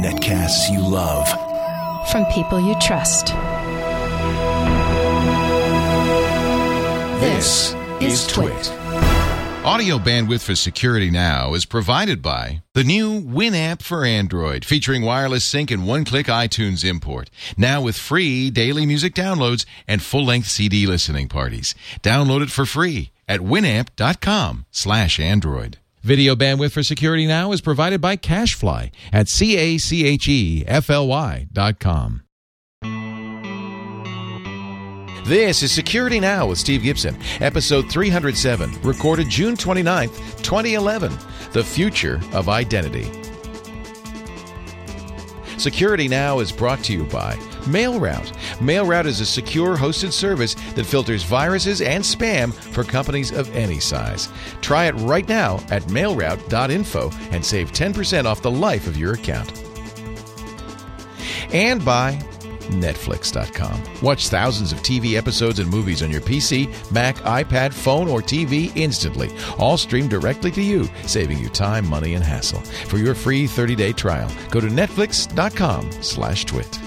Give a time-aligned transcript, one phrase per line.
[0.00, 1.28] Netcasts you love.
[2.08, 3.26] From people you trust.
[7.20, 8.72] This is Twit.
[9.64, 15.44] Audio bandwidth for Security Now is provided by the new Winamp for Android, featuring wireless
[15.44, 17.28] sync and one-click iTunes import.
[17.58, 21.74] Now with free daily music downloads and full-length CD listening parties.
[22.02, 25.76] Download it for free at winamp.com slash Android.
[26.02, 29.86] Video bandwidth for Security Now is provided by CacheFly at C-A-C-H-E-F-L-Y
[31.52, 32.22] dot com.
[35.24, 41.16] This is Security Now with Steve Gibson, episode 307, recorded June 29th, 2011.
[41.52, 43.08] The future of identity.
[45.56, 48.32] Security Now is brought to you by MailRoute.
[48.58, 53.80] MailRoute is a secure hosted service that filters viruses and spam for companies of any
[53.80, 54.28] size.
[54.60, 59.52] Try it right now at mailroute.info and save 10% off the life of your account.
[61.52, 62.18] And by
[62.72, 63.82] Netflix.com.
[64.02, 68.74] Watch thousands of TV episodes and movies on your PC, Mac, iPad, phone, or TV
[68.76, 69.30] instantly.
[69.58, 72.60] All streamed directly to you, saving you time, money, and hassle.
[72.60, 76.81] For your free 30-day trial, go to netflix.com slash twit.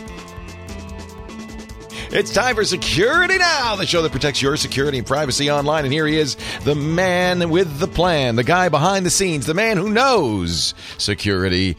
[2.16, 5.84] It's time for Security Now, the show that protects your security and privacy online.
[5.84, 9.54] And here he is, the man with the plan, the guy behind the scenes, the
[9.54, 11.76] man who knows security,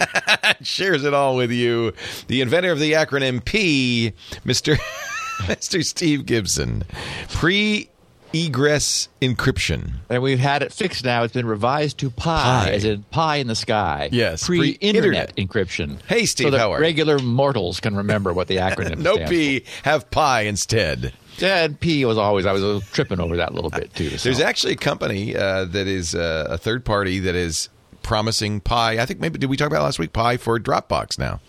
[0.60, 1.92] shares it all with you,
[2.26, 4.12] the inventor of the acronym P,
[4.44, 4.76] Mr.
[5.42, 5.84] Mr.
[5.84, 6.82] Steve Gibson.
[7.28, 7.88] Pre
[8.32, 9.92] egress encryption.
[10.08, 11.22] And we've had it fixed now.
[11.24, 12.70] It's been revised to pi, Pi.
[12.70, 14.08] as in pie in the sky.
[14.12, 15.36] Yes, Pre-internet pre-internet.
[15.36, 16.02] encryption.
[16.06, 20.42] Hey, Steve, so that regular mortals can remember what the acronym No P, have pi
[20.42, 21.12] instead.
[21.38, 24.10] Yeah, and P was always, I was tripping over that a little bit too.
[24.18, 24.28] so.
[24.28, 27.68] There's actually a company uh, that is uh, a third party that is
[28.02, 28.98] promising Pi.
[28.98, 31.40] I think maybe did we talk about it last week Pi for Dropbox now,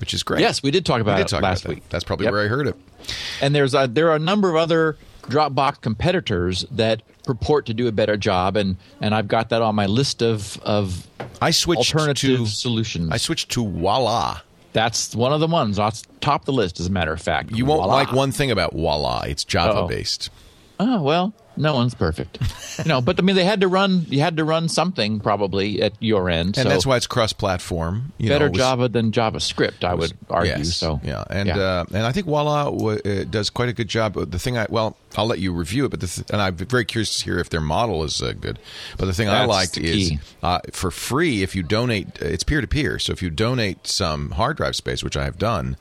[0.00, 0.40] which is great.
[0.40, 1.74] Yes, we did talk about we did it talk last about that.
[1.82, 1.88] week.
[1.90, 2.32] That's probably Yep.
[2.32, 2.76] where I heard it.
[3.42, 4.96] And there's a, there are a number of other
[5.28, 9.74] Dropbox competitors that purport to do a better job, and, and I've got that on
[9.74, 11.06] my list of, of
[11.40, 13.10] I switched alternative to solutions.
[13.10, 14.42] I switched to Wuala.
[14.72, 15.76] That's one of the ones.
[15.76, 17.52] That's top of the list, as a matter of fact.
[17.52, 17.88] You won't Wuala.
[17.88, 19.26] like one thing about Wuala.
[19.28, 19.88] It's Java Uh-oh.
[19.88, 20.30] based.
[20.80, 22.38] Oh well, no one's perfect.
[22.78, 24.04] you know, but I mean, they had to run.
[24.08, 26.56] You had to run something probably at your end.
[26.58, 28.12] And so that's why it's cross-platform.
[28.18, 30.52] Better know, was- Java than JavaScript, I would argue.
[30.56, 33.88] Yes, So yeah, and Uh, and I think Wuala w- uh, does quite a good
[33.88, 34.14] job.
[34.14, 36.84] The thing I well, I'll let you review it, but the th- and I'm very
[36.84, 38.58] curious to hear if their model is uh, good.
[38.98, 42.20] But the thing I That's liked is uh, for free if you donate.
[42.20, 45.24] uh, It's peer to peer, so if you donate some hard drive space, which I
[45.24, 45.76] have done.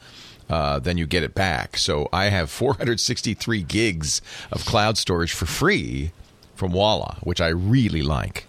[0.50, 1.78] Uh, then you get it back.
[1.78, 4.22] So I have 463 gigs
[4.52, 6.12] of cloud storage for free
[6.56, 8.48] from Wuala, which I really like.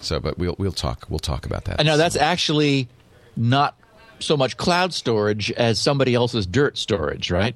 [0.00, 1.84] So, but we'll we'll talk we'll talk about that.
[1.84, 2.88] No, that's actually
[3.36, 3.76] not
[4.18, 7.54] so much cloud storage as somebody else's dirt storage, right?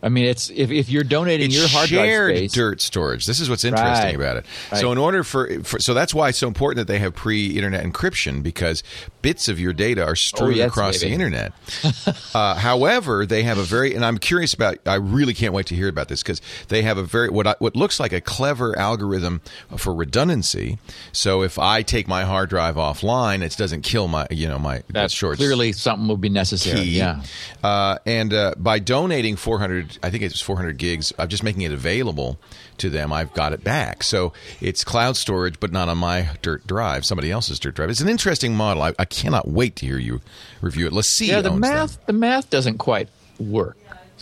[0.00, 3.26] I mean, it's if, if you're donating it's your hard drive shared space, dirt storage.
[3.26, 4.14] This is what's interesting Right.
[4.14, 4.46] about it.
[4.70, 4.80] Right.
[4.80, 7.84] So in order for, for so that's why it's so important that they have pre-internet
[7.84, 8.84] encryption because
[9.22, 11.52] bits of your data are strewn Oh, yes, across the internet.
[12.34, 14.78] uh, however, they have a very and I'm curious about.
[14.86, 17.54] I really can't wait to hear about this because they have a very what I,
[17.58, 19.40] what looks like a clever algorithm
[19.76, 20.78] for redundancy.
[21.12, 24.82] So if I take my hard drive offline, it doesn't kill my you know my
[24.90, 26.82] that's short clearly something will be necessary.
[26.82, 26.98] key.
[26.98, 27.22] Yeah.
[27.64, 31.72] Uh, and uh, by donating 400, I think it's 400 gigs, I'm just making it
[31.72, 32.38] available
[32.78, 33.12] to them.
[33.12, 34.02] I've got it back.
[34.02, 37.90] So it's cloud storage, but not on my dirt drive, somebody else's dirt drive.
[37.90, 38.82] It's an interesting model.
[38.82, 40.20] I, I cannot wait to hear you
[40.60, 40.92] review it.
[40.92, 41.28] Let's see.
[41.28, 43.76] yeah the math the math doesn't quite work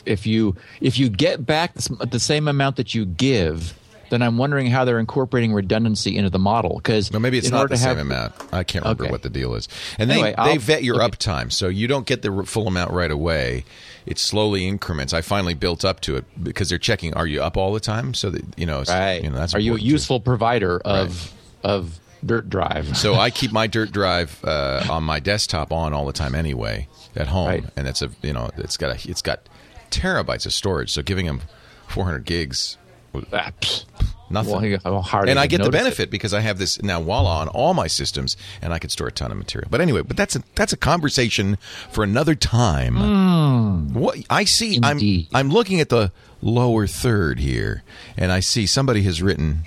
[0.05, 3.73] if you if you get back the, same amount that you give
[4.11, 7.69] then i'm wondering how they're incorporating redundancy into the model because Well, maybe it's not
[7.71, 8.35] the same amount.
[8.53, 9.11] I can't remember Okay.
[9.11, 9.69] what the deal is.
[9.99, 13.11] And Anyway, they, they vet your uptime, so you don't get the full amount right
[13.11, 13.65] away.
[14.07, 15.13] It slowly increments.
[15.13, 18.15] I finally built up to it because they're checking: Are you up all the time?
[18.15, 19.93] So that you know, right you know that's are you a important, too.
[19.93, 21.33] useful provider of
[21.65, 26.07] of dirt drive So I keep my dirt drive uh, on my desktop on all
[26.07, 27.65] the time anyway at home, Right.
[27.77, 29.41] and it's a you know it's got a it's got
[29.91, 30.93] terabytes of storage.
[30.93, 31.41] So giving them
[31.89, 32.77] 400 gigs,
[33.33, 33.51] Ah.
[34.29, 34.79] Nothing.
[34.85, 35.85] Well, hardly and I get the notice it.
[35.85, 39.07] benefit because I have this now Wuala on all my systems, and I can store
[39.07, 39.69] a ton of material.
[39.71, 41.59] But anyway, but that's a that's a conversation
[41.91, 43.93] for another time.
[43.95, 45.21] What I see, I'm Hmm.
[45.37, 46.13] I'm looking at the
[46.43, 47.83] lower third here,
[48.17, 49.63] and I see somebody has written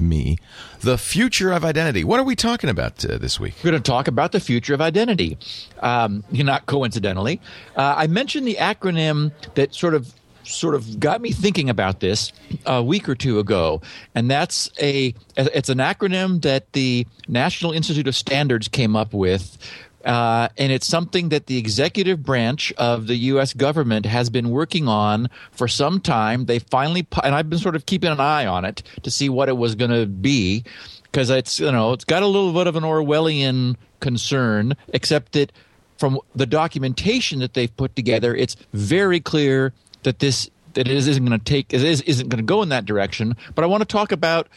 [0.00, 0.38] me
[0.80, 2.02] the future of identity.
[2.02, 3.54] What are we talking about uh, this week?
[3.62, 5.38] We're going to talk about the future of identity.
[5.80, 7.40] Um, not coincidentally,
[7.76, 10.12] uh, I mentioned the acronym that sort of
[10.44, 12.32] sort of got me thinking about this
[12.66, 13.80] a week or two ago,
[14.14, 19.58] and that's a it's an acronym that the National Institute of Standards came up with.
[20.04, 23.54] Uh, and it's something that the executive branch of the U.S.
[23.54, 26.46] government has been working on for some time.
[26.46, 29.48] They finally, and I've been sort of keeping an eye on it to see what
[29.48, 30.64] it was going to be,
[31.04, 35.52] because it's you know it's got a little bit of an Orwellian concern, except that
[35.98, 39.72] from the documentation that they've put together, it's very clear
[40.02, 42.70] that this that it isn't going to take it is, isn't going to go in
[42.70, 43.36] that direction.
[43.54, 44.48] But I want to talk about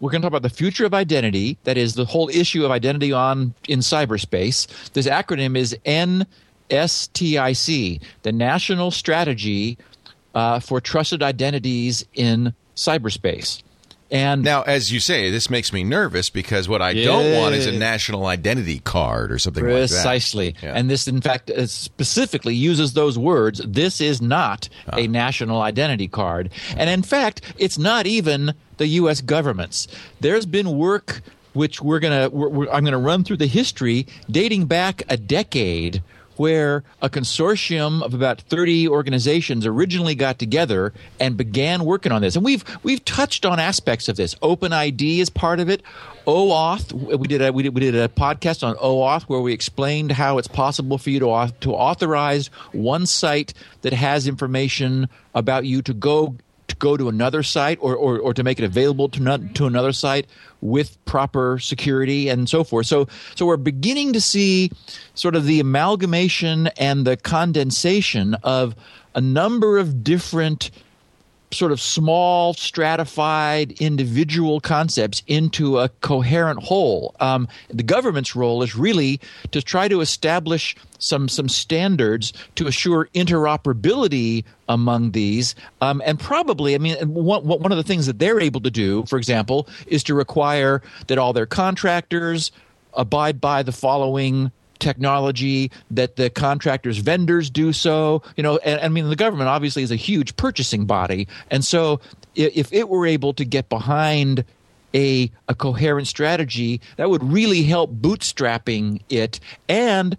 [0.00, 1.58] we're going to talk about the future of identity.
[1.64, 4.66] That is the whole issue of identity on in cyberspace.
[4.92, 5.76] This acronym is
[6.70, 9.78] NSTIC, the National Strategy
[10.34, 13.62] uh, for Trusted Identities in Cyberspace.
[14.10, 17.04] And now, as you say, this makes me nervous because what I yeah.
[17.04, 20.46] don't want is a national identity card or something Precisely.
[20.46, 20.66] like that.
[20.66, 20.72] Yeah.
[20.74, 23.60] And this, in fact, uh, specifically uses those words.
[23.64, 24.96] This is not uh.
[24.98, 26.50] a national identity card.
[26.76, 29.20] And in fact, it's not even the U.S.
[29.20, 29.86] government's.
[30.20, 31.22] There's been work
[31.52, 32.26] which we're gonna
[32.70, 36.00] I'm gonna run through the history dating back a decade
[36.40, 40.90] where a consortium of about 30 organizations originally got together
[41.20, 42.34] and began working on this.
[42.34, 44.34] And we've we've touched on aspects of this.
[44.36, 45.82] OpenID is part of it.
[46.26, 50.12] OAuth, we did a, we did, we did a podcast on OAuth where we explained
[50.12, 53.52] how it's possible for you to to authorize one site
[53.82, 56.36] that has information about you to go
[56.80, 59.92] go to another site or, or, or to make it available to, not, to another
[59.92, 60.26] site
[60.60, 62.86] with proper security and so forth.
[62.86, 63.06] So,
[63.36, 64.72] so we're beginning to see
[65.14, 68.74] sort of the amalgamation and the condensation of
[69.14, 70.70] a number of different
[71.52, 77.14] sort of small, stratified individual concepts into a coherent whole.
[77.20, 79.20] Um, the government's role is really
[79.50, 86.74] to try to establish some some standards to assure interoperability among these, um, and probably,
[86.74, 90.04] I mean, one, one of the things that they're able to do, for example, is
[90.04, 92.52] to require that all their contractors
[92.94, 98.88] abide by the following technology that the contractors vendors do so you know and, i
[98.88, 101.28] mean the government obviously is a huge purchasing body.
[101.50, 102.00] And so
[102.34, 104.44] if it were able to get behind
[104.94, 109.38] a, a coherent strategy that would really help bootstrapping it
[109.68, 110.16] and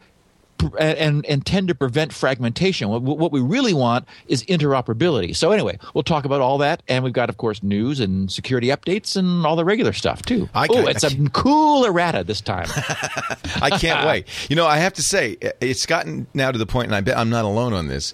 [0.79, 2.89] and and tend to prevent fragmentation.
[2.89, 5.35] What, what, we really want is interoperability.
[5.35, 8.67] So anyway, we'll talk about all that, and we've got, of course, news and security
[8.67, 10.49] updates and all the regular stuff too.
[10.53, 12.67] Oh, it's a cool errata this time.
[13.61, 14.27] I can't wait.
[14.49, 17.17] You know, I have to say, it's gotten now to the point, and I bet
[17.17, 18.13] I'm not alone on this.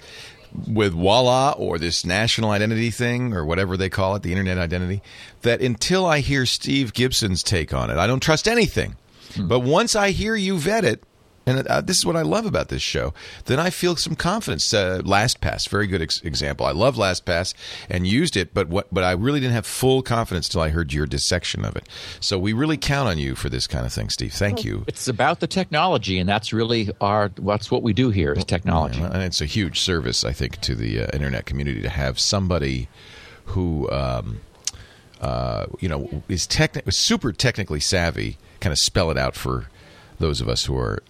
[0.68, 5.02] With Wuala or this national identity thing or whatever they call it, the internet identity,
[5.42, 8.96] that until I hear Steve Gibson's take on it, I don't trust anything.
[9.36, 9.48] Hmm.
[9.48, 11.04] But once I hear you vet it,
[11.48, 13.14] and uh, this is what I love about this show.
[13.46, 14.74] Then I feel some confidence.
[14.74, 16.66] Uh, LastPass, very good ex- example.
[16.66, 17.54] I love LastPass
[17.90, 18.94] and used it, but what?
[18.94, 21.88] But I really didn't have full confidence till I heard your dissection of it.
[22.20, 24.34] So we really count on you for this kind of thing, Steve.
[24.34, 24.84] Thank you.
[24.88, 27.30] It's about the technology, and that's really our.
[27.38, 30.76] That's what we do here is technology, and it's a huge service, I think, to
[30.76, 32.90] the uh, internet community to have somebody
[33.46, 33.90] who.
[33.90, 34.42] Um,
[35.20, 39.66] uh, you know, is techni- super technically savvy, kind of spell it out for
[40.20, 41.02] those of us who are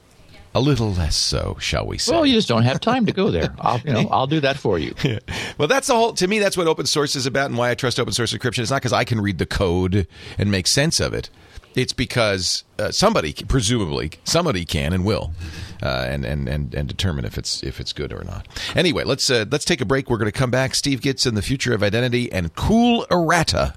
[0.58, 2.12] a little less so, shall we say?
[2.12, 3.54] Well, you just don't have time to go there.
[3.60, 4.94] I'll, you know, I'll do that for you.
[5.08, 5.20] Yeah.
[5.58, 6.12] Well, that's the whole.
[6.14, 8.60] To me, that's what open source is about, and why I trust open source encryption.
[8.60, 10.06] It's not because I can read the code
[10.38, 11.30] and make sense of it.
[11.76, 15.32] It's because uh, somebody, presumably, somebody can and will,
[15.82, 18.48] uh, and, and and and determine if it's if it's good or not.
[18.76, 20.10] Anyway, let's uh, let's take a break.
[20.10, 20.76] We're going to come back.
[20.76, 23.76] Steve gets in the future of identity and cool errata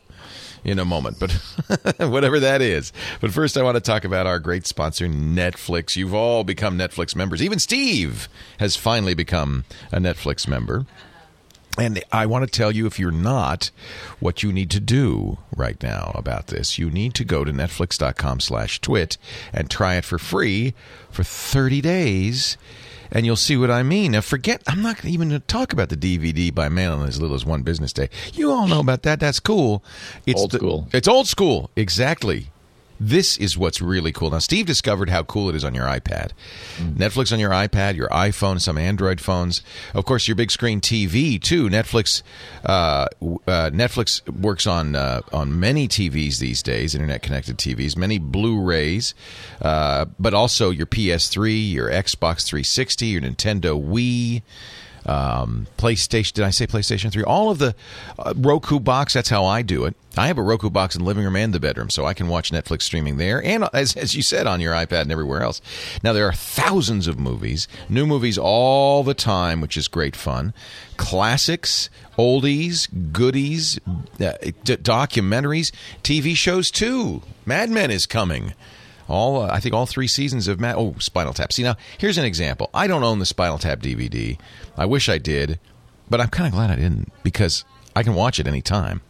[0.64, 1.30] in a moment, but
[1.98, 2.92] whatever that is.
[3.20, 5.96] But first, I want to talk about our great sponsor, Netflix.
[5.96, 7.42] You've all become Netflix members.
[7.42, 10.86] Even Steve has finally become a Netflix member.
[11.78, 13.70] And I want to tell you, if you're not,
[14.18, 16.78] what you need to do right now about this.
[16.78, 19.16] You need to go to netflix.com slash twit
[19.52, 20.74] and try it for free
[21.10, 22.58] for 30 days
[23.12, 24.12] and you'll see what I mean.
[24.12, 27.20] Now, forget, I'm not even going to talk about the DVD by mail on as
[27.20, 28.08] little as one business day.
[28.34, 29.20] You all know about that.
[29.20, 29.84] That's cool.
[30.26, 30.88] It's old school.
[30.92, 31.70] It's old school.
[31.76, 32.49] Exactly.
[33.00, 34.30] This is what's really cool.
[34.30, 36.32] Now, Steve discovered how cool it is on your iPad.
[36.76, 36.96] Mm.
[36.96, 39.62] Netflix on your iPad, your iPhone, some Android phones.
[39.94, 41.70] Of course, your big screen TV too.
[41.70, 42.22] Netflix,
[42.64, 48.18] uh, uh, Netflix works on uh, on many TVs these days, internet connected TVs, many
[48.18, 49.14] Blu-rays,
[49.62, 54.42] uh, but also your PS3, your Xbox 360, your Nintendo Wii.
[55.06, 56.32] Um, PlayStation.
[56.34, 57.22] Did I say PlayStation 3?
[57.24, 57.74] All of the
[58.18, 59.14] uh, Roku box.
[59.14, 59.94] That's how I do it.
[60.16, 62.26] I have a Roku box in the living room and the bedroom, so I can
[62.26, 65.62] watch Netflix streaming there, and as, as you said, on your iPad and everywhere else.
[66.02, 70.52] Now there are thousands of movies, new movies all the time, which is great fun.
[70.96, 74.32] Classics, oldies, goodies, uh,
[74.64, 75.70] d- documentaries,
[76.02, 77.22] TV shows too.
[77.46, 78.54] Mad Men is coming.
[79.10, 80.76] All uh, I think all three seasons of Mad.
[80.78, 81.52] Oh, Spinal Tap.
[81.52, 82.70] See now, here's an example.
[82.72, 84.38] I don't own the Spinal Tap DVD.
[84.76, 85.58] I wish I did,
[86.08, 87.64] but I'm kind of glad I didn't because
[87.94, 89.00] I can watch it anytime.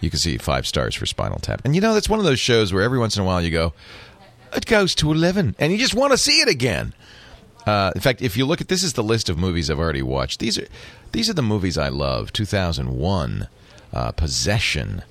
[0.00, 2.40] You can see five stars for Spinal Tap, and you know that's one of those
[2.40, 3.74] shows where every once in a while you go,
[4.54, 6.94] it goes to eleven, and you just want to see it again.
[7.66, 10.02] Uh, in fact, if you look at this is the list of movies I've already
[10.02, 10.40] watched.
[10.40, 10.68] These are
[11.12, 12.32] these are the movies I love.
[12.32, 13.48] 2001,
[13.92, 15.02] uh, Possession.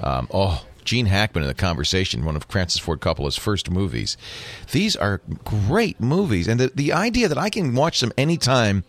[0.00, 4.16] Um, oh, Gene Hackman in the Conversation, one of Francis Ford Coppola's first movies.
[4.72, 8.84] These are great movies, and the the idea that I can watch them anytime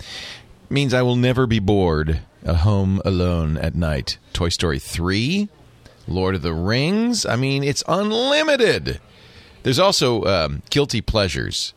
[0.69, 4.17] means I will never be bored at home alone at night.
[4.33, 5.47] Toy Story 3,
[6.07, 7.25] Lord of the Rings.
[7.25, 8.99] I mean, it's unlimited.
[9.61, 11.73] There's also um, guilty pleasures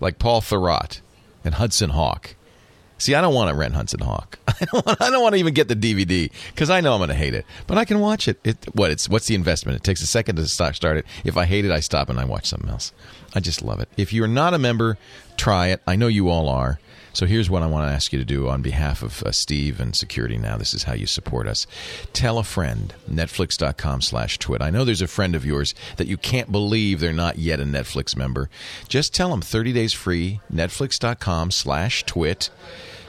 [0.00, 1.00] like Paul Thurrott
[1.44, 2.35] and Hudson Hawk.
[2.98, 4.38] See, I don't want to rent Hudson Hawk.
[4.48, 6.98] I don't want, I don't want to even get the DVD because I know I'm
[6.98, 7.44] going to hate it.
[7.66, 8.40] But I can watch it.
[8.42, 8.90] It what?
[8.90, 9.76] It's what's the investment?
[9.76, 11.06] It takes a second to start, start it.
[11.24, 12.92] If I hate it, I stop and I watch something else.
[13.34, 13.88] I just love it.
[13.96, 14.96] If you're not a member,
[15.36, 15.82] try it.
[15.86, 16.78] I know you all are.
[17.16, 19.80] So here's what I want to ask you to do on behalf of uh, Steve
[19.80, 20.58] and Security Now.
[20.58, 21.66] This is how you support us.
[22.12, 24.60] Tell a friend, netflix.com slash twit.
[24.60, 27.64] I know there's a friend of yours that you can't believe they're not yet a
[27.64, 28.50] Netflix member.
[28.86, 32.50] Just tell them 30 days free, netflix.com slash twit.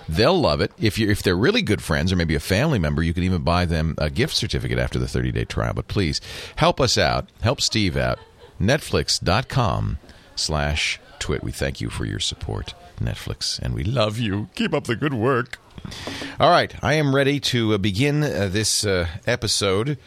[0.07, 0.71] They'll love it.
[0.79, 3.41] If you if they're really good friends or maybe a family member, you can even
[3.41, 5.73] buy them a gift certificate after the 30 day trial.
[5.73, 6.21] But please
[6.55, 7.27] help us out.
[7.41, 8.19] Help Steve out.
[8.57, 9.97] Netflix.com
[10.37, 11.43] slash twit.
[11.43, 14.49] We thank you for your support, Netflix, and we love you.
[14.55, 15.59] Keep up the good work.
[16.39, 19.97] All right, I am ready to uh, begin uh, this uh, episode.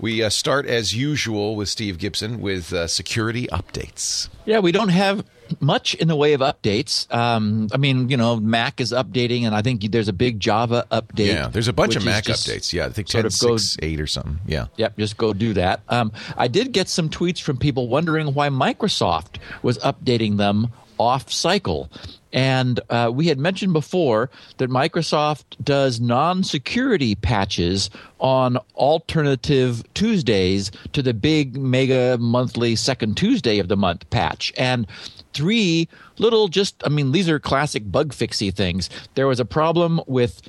[0.00, 4.28] We start as usual with Steve Gibson with security updates.
[4.44, 5.24] Yeah, we don't have
[5.60, 7.12] much in the way of updates.
[7.12, 10.86] Um, I mean, you know, Mac is updating, and I think there's a big Java
[10.92, 11.26] update.
[11.26, 12.72] Yeah, there's a bunch of Mac updates.
[12.72, 14.38] Yeah, I think sort 10, of goes- 6, 8 or something.
[14.46, 14.66] Yeah.
[14.76, 15.80] Yep, just go do that.
[15.88, 21.30] Um, I did get some tweets from people wondering why Microsoft was updating them off
[21.32, 21.90] cycle.
[22.32, 30.70] And uh, we had mentioned before that Microsoft does non security patches on alternative Tuesdays
[30.92, 34.52] to the big mega monthly second Tuesday of the month patch.
[34.56, 34.86] And
[35.32, 38.90] three little just, I mean, these are classic bug fixy things.
[39.14, 40.42] There was a problem with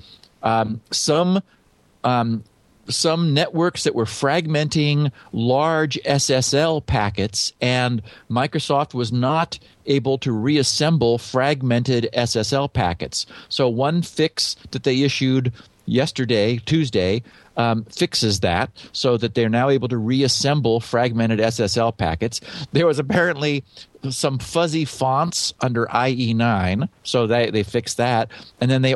[0.43, 1.41] um, some
[2.03, 2.43] um,
[2.89, 11.17] some networks that were fragmenting large SSL packets, and Microsoft was not able to reassemble
[11.17, 13.25] fragmented SSL packets.
[13.47, 15.53] So, one fix that they issued
[15.85, 17.23] yesterday, Tuesday,
[17.57, 22.39] um, fixes that so that they're now able to reassemble fragmented SSL packets.
[22.71, 23.63] There was apparently
[24.09, 28.29] some fuzzy fonts under IE9, so they, they fixed that.
[28.61, 28.95] And then they,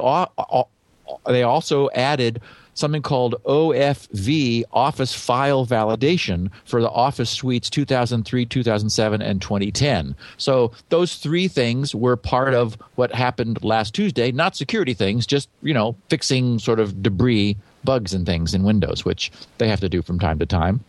[1.26, 2.42] they also added
[2.74, 10.16] something called OFV Office File Validation for the Office Suites 2003, 2007, and 2010.
[10.38, 15.50] So those three things were part of what happened last Tuesday, not security things, just,
[15.62, 19.90] you know, fixing sort of debris, bugs and things in Windows, which they have to
[19.90, 20.80] do from time to time.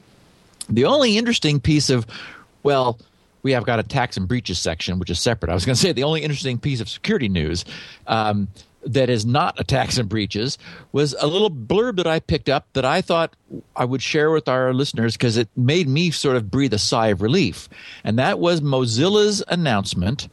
[0.68, 2.06] The only interesting piece of,
[2.62, 2.98] well,
[3.42, 5.50] we have got a tax and breaches section, which is separate.
[5.50, 7.64] I was going to say the only interesting piece of security news
[8.06, 8.48] um,
[8.86, 10.58] that is not attacks and breaches
[10.92, 13.34] was a little blurb that I picked up that I thought
[13.76, 17.08] I would share with our listeners because it made me sort of breathe a sigh
[17.08, 17.68] of relief.
[18.02, 20.28] And that was Mozilla's announcement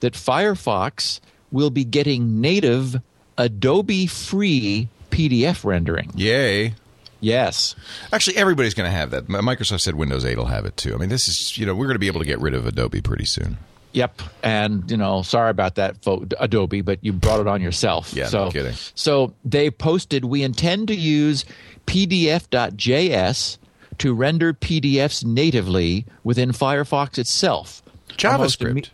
[0.00, 3.00] that Firefox will be getting native
[3.36, 6.10] Adobe free PDF rendering.
[6.14, 6.74] Yay.
[7.20, 7.74] Yes.
[8.12, 9.26] Actually, everybody's going to have that.
[9.26, 10.94] Microsoft said Windows 8 will have it too.
[10.94, 12.66] I mean, this is, you know, we're going to be able to get rid of
[12.66, 13.58] Adobe pretty soon.
[13.98, 15.96] Yep, and you know, sorry about that,
[16.38, 18.14] Adobe, but you brought it on yourself.
[18.14, 18.74] Yeah, no so, kidding.
[18.94, 21.44] So they posted, we intend to use
[21.88, 23.58] PDF.js
[23.98, 27.82] to render PDFs natively within Firefox itself.
[28.10, 28.90] JavaScript.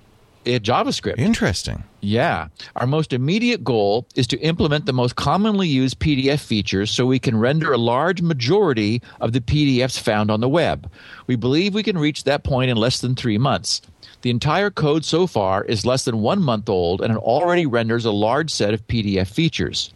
[0.46, 1.18] imme- JavaScript.
[1.18, 1.84] Interesting.
[2.00, 2.48] Yeah.
[2.76, 7.18] Our most immediate goal is to implement the most commonly used PDF features so we
[7.18, 10.90] can render a large majority of the PDFs found on the web.
[11.26, 13.82] We believe we can reach that point in less than three months.
[14.24, 18.06] The entire code so far is less than one month old and it already renders
[18.06, 19.92] a large set of PDF features.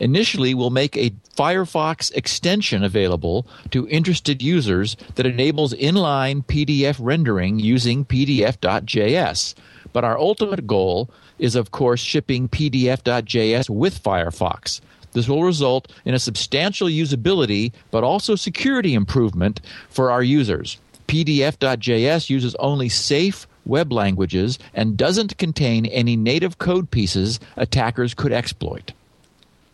[0.00, 7.58] Initially, we'll make a Firefox extension available to interested users that enables inline PDF rendering
[7.58, 9.54] using PDF.js.
[9.92, 14.80] But our ultimate goal is, of course, shipping PDF.js with Firefox.
[15.12, 19.60] This will result in a substantial usability, but also security improvement
[19.90, 20.78] for our users.
[21.06, 28.32] PDF.js uses only safe web languages and doesn't contain any native code pieces attackers could
[28.32, 28.92] exploit.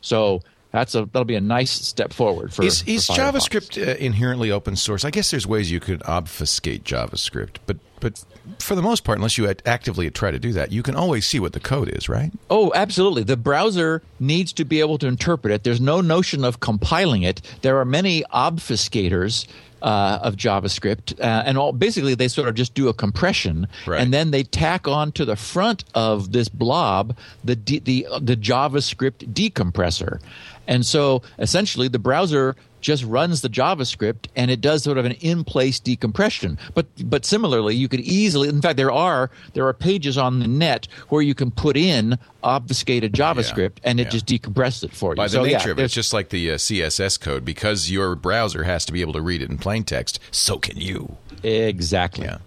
[0.00, 0.42] So
[0.74, 2.64] that's a that'll be a nice step forward for.
[2.64, 3.48] Is, is for Firefox.
[3.48, 5.04] JavaScript uh, inherently open source?
[5.04, 8.24] I guess there's ways you could obfuscate JavaScript, but but
[8.58, 11.40] for the most part, unless you actively try to do that, you can always see
[11.40, 12.30] what the code is, right?
[12.50, 13.22] Oh, absolutely.
[13.22, 15.64] The browser needs to be able to interpret it.
[15.64, 17.40] There's no notion of compiling it.
[17.62, 19.46] There are many obfuscators
[19.84, 24.00] uh, of JavaScript, uh, and all basically they sort of just do a compression, Right.
[24.00, 27.14] and then they tack on to the front of this blob
[27.44, 30.20] the de- the the JavaScript decompressor,
[30.66, 35.12] and so essentially the browser just runs the JavaScript and it does sort of an
[35.12, 36.58] in-place decompression.
[36.74, 40.46] But but similarly, you could easily, in fact, there are there are pages on the
[40.46, 44.10] net where you can put in obfuscated JavaScript and it yeah.
[44.10, 45.16] just decompresses it for you.
[45.16, 47.90] By the so, yeah, nature of it, it's just like the uh, CSS code because
[47.90, 50.20] your browser has to be able to read it in plain text.
[50.30, 51.16] So can you.
[51.42, 52.26] exactly.
[52.26, 52.38] Yeah,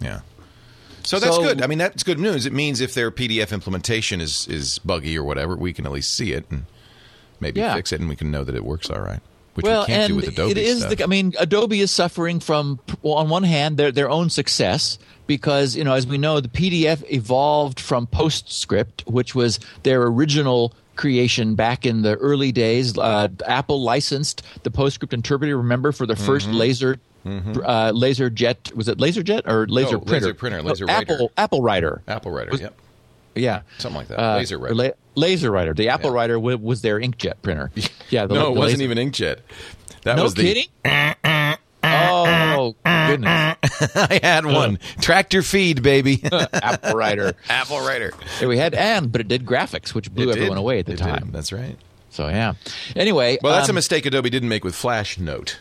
[0.00, 0.20] yeah.
[1.04, 1.60] So that's So- good.
[1.60, 2.46] I mean, that's good news.
[2.46, 6.16] It means if their PDF implementation is is buggy or whatever, we can at least
[6.16, 6.64] see it and
[7.40, 7.74] maybe Yeah.
[7.74, 9.20] fix it, and we can know that it works all right.
[9.54, 10.96] Which well, we can't and do with Adobe it is stuff.
[10.96, 11.04] the.
[11.04, 15.76] I mean, Adobe is suffering from, well, on one hand, their their own success because
[15.76, 21.54] you know, as we know, the PDF evolved from PostScript, which was their original creation
[21.54, 22.96] back in the early days.
[22.96, 25.56] Uh, Apple licensed the PostScript interpreter.
[25.56, 26.52] Remember for the 1st Mm-hmm.
[26.54, 26.96] laser.
[27.24, 30.26] Uh, laser jet was it laser jet or laser No, printer?
[30.26, 31.32] laser printer, No, laser Apple writer.
[31.36, 32.02] Apple Writer.
[32.08, 32.50] Apple Writer.
[32.50, 32.74] Was- Yep.
[33.34, 34.20] Yeah, Something like that.
[34.20, 34.94] Uh, Laser writer.
[35.14, 35.74] La- laser writer.
[35.74, 36.16] The Apple Yeah.
[36.16, 37.70] Writer w- was their inkjet printer.
[38.10, 39.38] Yeah, the, no, the it wasn't laser- even inkjet.
[40.02, 40.42] That No was the.
[40.42, 40.66] kidding.
[41.84, 43.56] oh goodness,
[43.96, 46.22] I had one tractor feed, baby.
[46.30, 47.34] Apple Writer.
[47.48, 48.12] Apple Writer.
[48.40, 50.60] Yeah, we had and, but it did graphics, which blew It everyone did.
[50.60, 51.04] away at the It did.
[51.04, 51.30] time.
[51.32, 51.76] That's right.
[52.10, 52.54] So yeah.
[52.94, 55.58] Anyway, Well, that's a um, mistake Adobe didn't make with Flash Note.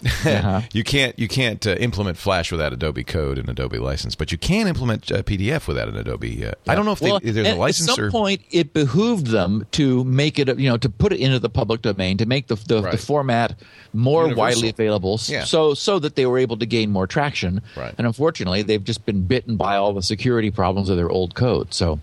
[0.24, 0.60] uh-huh.
[0.72, 4.38] You can't you can't uh, implement Flash without Adobe Code and Adobe license, but you
[4.38, 6.44] can implement uh, PDF without an Adobe.
[6.46, 8.42] Uh, I don't know if, Well, they, if there's a license At some or point,
[8.50, 12.18] it behooved them to make it, you know, to put it into the public domain,
[12.18, 12.92] to make the the, Right.
[12.92, 13.58] the format
[13.94, 14.40] more Universal.
[14.40, 15.44] widely available, Yeah.
[15.44, 17.62] so so that they were able to gain more traction.
[17.76, 17.94] Right.
[17.96, 21.72] And unfortunately, they've just been bitten by all the security problems of their old code.
[21.72, 22.00] So.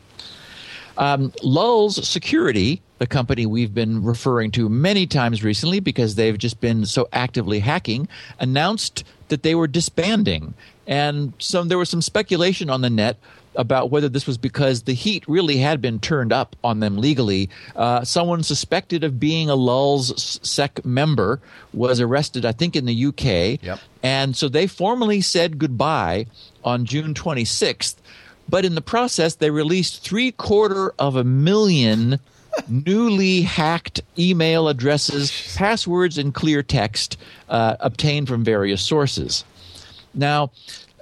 [0.98, 6.62] Um, Lulz Security, the company we've been referring to many times recently because they've just
[6.62, 8.08] been so actively hacking,
[8.39, 10.54] announced that they were disbanding.
[10.86, 13.17] And so there was some speculation on the net
[13.56, 17.50] about whether this was because the heat really had been turned up on them legally.
[17.76, 21.39] Uh, someone suspected of being a Lulz Sec member
[21.74, 23.63] was arrested, I think, in the UK.
[23.63, 23.80] Yep.
[24.02, 26.26] And so they formally said goodbye
[26.63, 27.96] on June 26th.
[28.49, 32.19] But in the process, they released three quarter of a million
[32.67, 37.17] newly hacked email addresses, passwords, and clear text
[37.49, 39.43] uh, obtained from various sources.
[40.13, 40.51] Now,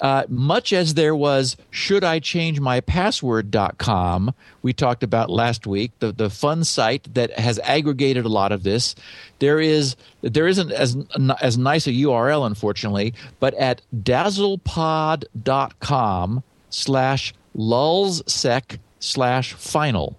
[0.01, 5.91] uh, much as there was should I change my password.com, we talked about last week,
[5.99, 8.95] the, the fun site that has aggregated a lot of this,
[9.38, 10.97] there is there isn't as
[11.39, 20.18] as nice a URL unfortunately, but at dazzlepod.com slash lulzsec slash final.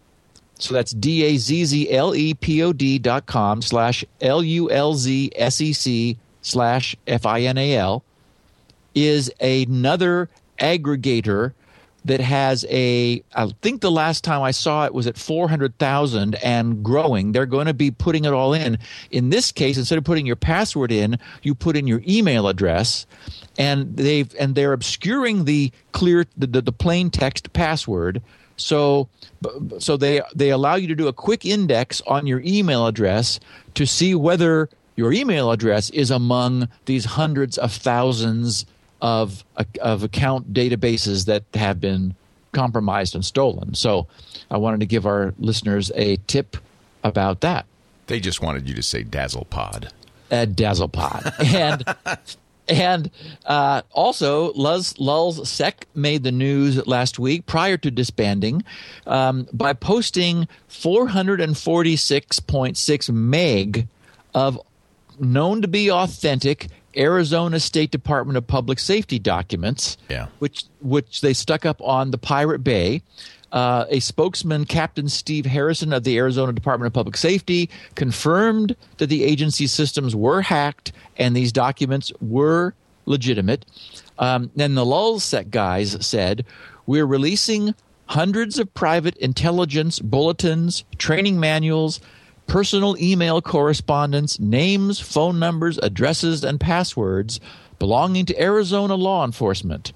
[0.58, 4.44] So that's D A Z Z L E P O D dot com slash L
[4.44, 8.04] U L Z S E C slash F I N A L
[8.94, 10.28] is another
[10.60, 11.52] aggregator
[12.04, 16.82] that has a I think the last time I saw it was at 400,000 and
[16.82, 17.32] growing.
[17.32, 18.78] They're going to be putting it all in.
[19.10, 23.06] In this case instead of putting your password in, you put in your email address
[23.58, 28.22] and they've and they're obscuring the clear the, the, the plain text password.
[28.56, 29.08] So
[29.78, 33.40] so they they allow you to do a quick index on your email address
[33.74, 38.66] to see whether your email address is among these hundreds of thousands
[39.02, 39.44] of
[39.82, 42.14] of account databases that have been
[42.52, 43.74] compromised and stolen.
[43.74, 44.06] So
[44.50, 46.56] I wanted to give our listeners a tip
[47.04, 47.66] about that
[48.12, 49.90] they just wanted you to say Dazzle Pod.
[50.30, 51.32] at Dazzlepod.
[51.54, 51.82] and
[52.68, 53.10] and
[53.46, 58.64] uh, also, Luz, Lulz Sec made the news last week prior to disbanding
[59.06, 63.88] um, by posting 446.6 meg
[64.34, 64.60] of
[65.18, 70.26] known to be authentic Arizona State Department of Public Safety documents, Yeah.
[70.38, 73.02] which which they stuck up on the Pirate Bay.
[73.52, 79.08] Uh, a spokesman, Captain Steve Harrison of the Arizona Department of Public Safety, confirmed that
[79.08, 82.72] the agency's systems were hacked and these documents were
[83.04, 83.66] legitimate.
[84.18, 86.46] Um, then the LulzSec guys said,
[86.86, 87.74] we're releasing
[88.06, 92.00] hundreds of private intelligence bulletins, training manuals,
[92.46, 97.40] personal email correspondence, names, phone numbers, addresses, and passwords
[97.78, 99.92] belonging to Arizona law enforcement.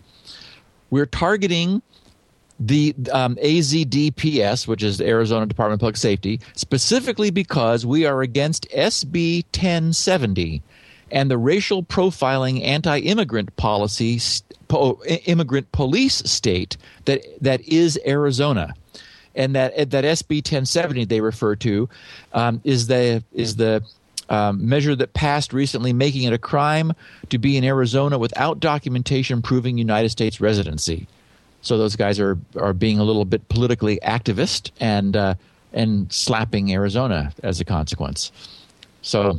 [0.90, 1.82] We're targeting
[2.58, 8.22] the um, AZDPS, which is the Arizona Department of Public Safety, specifically because we are
[8.22, 10.62] against SB 1070
[11.10, 14.20] and the racial profiling anti-immigrant policy
[14.68, 18.74] po- immigrant police state that that is Arizona
[19.36, 21.88] and that that SB 1070 they refer to
[22.32, 23.82] um, is the is the
[24.28, 26.92] um, measure that passed recently, making it a crime
[27.30, 31.06] to be in Arizona without documentation proving United States residency.
[31.62, 35.34] So those guys are are being a little bit politically activist and uh,
[35.72, 38.32] and slapping Arizona as a consequence.
[39.02, 39.38] So.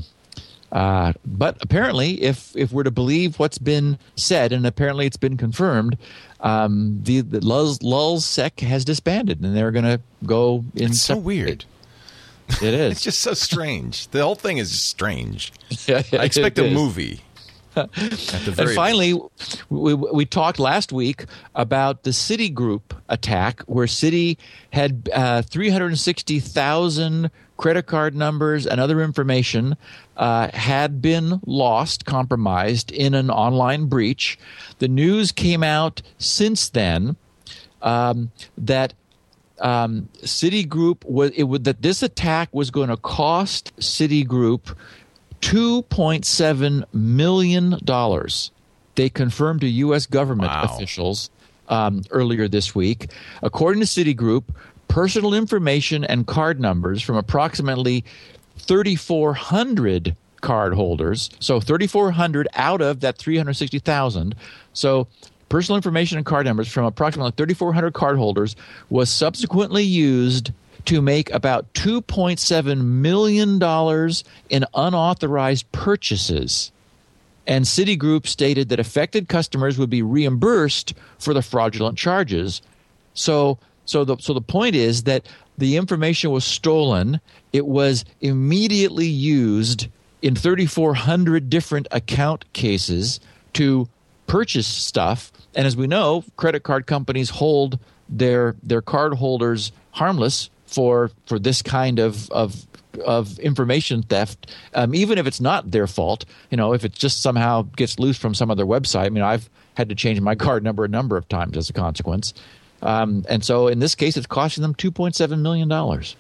[0.69, 5.37] Uh, but apparently, if if we're to believe what's been said, and apparently it's been
[5.37, 5.97] confirmed,
[6.41, 10.91] um, the, the Lulz, Lulzsec has disbanded, and they're going to go in.
[10.91, 11.65] It's so weird.
[12.61, 12.91] It is.
[12.93, 14.07] it's just so strange.
[14.09, 15.51] The whole thing is strange.
[15.89, 16.73] I expect a is.
[16.73, 17.21] movie
[17.77, 19.19] and finally,
[19.69, 24.37] we, we talked last week about the Citigroup attack, where Citi
[24.73, 29.75] had uh, 360,000 credit card numbers and other information
[30.15, 34.37] uh, had been lost, compromised in an online breach.
[34.79, 37.15] The news came out since then
[37.81, 38.93] um, that
[39.59, 44.75] um, Citigroup was it would that this attack was going to cost Citigroup
[45.41, 47.79] $2.7 million.
[48.95, 50.05] They confirmed to U.S.
[50.05, 50.63] government wow.
[50.63, 51.29] officials
[51.69, 53.11] um, earlier this week.
[53.43, 54.45] According to Citigroup,
[54.87, 58.03] personal information and card numbers from approximately
[58.59, 64.35] 3,400 card holders, so 3,400 out of that 360,000.
[64.73, 65.07] So
[65.49, 68.55] personal information and card numbers from approximately 3,400 cardholders
[68.89, 70.51] was subsequently used
[70.85, 73.61] to make about $2.7 million
[74.49, 76.71] in unauthorized purchases.
[77.45, 82.61] And Citigroup stated that affected customers would be reimbursed for the fraudulent charges.
[83.13, 87.19] So, so, the, so the point is that the information was stolen.
[87.53, 89.87] It was immediately used
[90.21, 93.19] in 3,400 different account cases
[93.53, 93.87] to
[94.27, 95.31] purchase stuff.
[95.55, 101.39] And as we know, credit card companies hold their their card holders harmless for for
[101.39, 102.67] this kind of of
[103.05, 106.25] of information theft, um, even if it's not their fault.
[106.51, 109.05] You know, if it just somehow gets loose from some other website.
[109.05, 111.73] I mean, I've had to change my card number a number of times as a
[111.73, 112.33] consequence.
[112.81, 116.15] Um, and so in this case, it's costing them two point seven million dollars.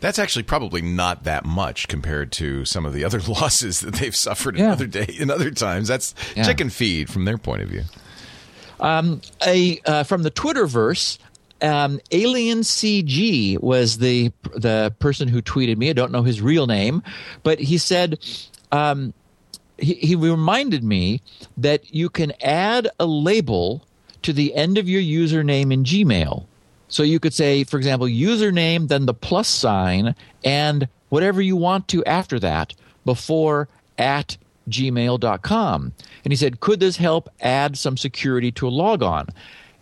[0.00, 4.14] That's actually probably not that much compared to some of the other losses that they've
[4.14, 5.88] suffered in other day in other times.
[5.88, 6.44] That's yeah.
[6.44, 7.82] chicken feed from their point of view.
[8.80, 11.18] Um, a uh, from the Twitterverse,
[11.62, 15.90] um, Alien CG was the the person who tweeted me.
[15.90, 17.02] I don't know his real name,
[17.42, 18.18] but he said
[18.72, 19.14] um,
[19.78, 21.20] he, he reminded me
[21.56, 23.86] that you can add a label
[24.24, 26.46] to the end of your username in Gmail.
[26.88, 31.88] So you could say, for example, username, then the plus sign, and whatever you want
[31.88, 34.36] to after that before at
[34.68, 35.92] gmail.com.
[36.24, 39.28] And he said, could this help add some security to a logon?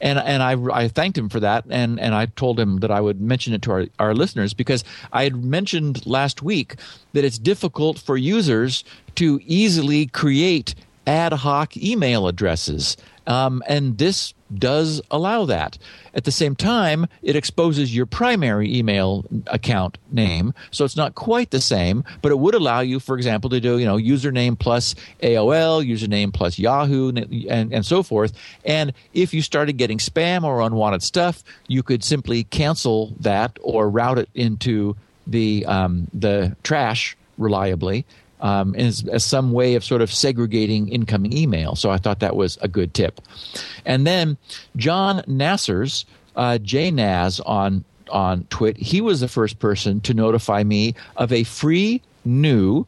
[0.02, 3.00] and and I, I thanked him for that, and and I told him that I
[3.00, 6.74] would mention it to our, our listeners because I had mentioned last week
[7.12, 8.82] that it's difficult for users
[9.14, 10.74] to easily create
[11.06, 15.78] ad hoc email addresses, um, and this does allow that.
[16.14, 21.50] At the same time, it exposes your primary email account name, so it's not quite
[21.50, 24.94] the same, but it would allow you, for example, to do you know username plus
[25.22, 28.32] AOL, username plus Yahoo, and, and so forth.
[28.64, 33.88] And if you started getting spam or unwanted stuff, you could simply cancel that or
[33.88, 38.04] route it into the um, the trash reliably
[38.42, 41.74] um, as, as some way of sort of segregating incoming email.
[41.74, 43.20] So I thought that was a good tip.
[43.86, 44.36] And then
[44.76, 46.04] John Nassers,
[46.36, 51.44] uh, JNAS on on Twit, he was the first person to notify me of a
[51.44, 52.84] free new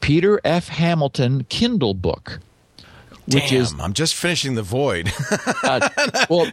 [0.00, 0.68] Peter F.
[0.68, 2.40] Hamilton Kindle book
[3.34, 5.12] which Damn, is I'm just finishing the void.
[5.62, 5.88] uh,
[6.30, 6.50] well,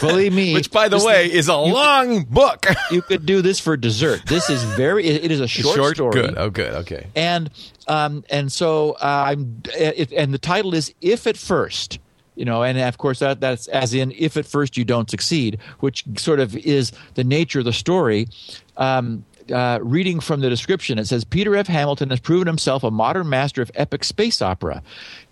[0.00, 2.66] believe me, which by the way is a long could, book.
[2.90, 4.22] you could do this for dessert.
[4.26, 5.06] This is very.
[5.06, 6.12] it, it is a short, short, story.
[6.12, 6.34] Good.
[6.36, 6.74] Oh, good.
[6.74, 7.06] Okay.
[7.14, 7.50] And
[7.86, 11.98] um and so uh, I'm it, and the title is "If at First
[12.36, 15.58] you know and of course that that's as in if at first you don't succeed
[15.80, 18.28] which sort of is the nature of the story
[18.76, 21.66] um, uh, reading from the description, it says Peter F.
[21.66, 24.82] Hamilton has proven himself a modern master of epic space opera,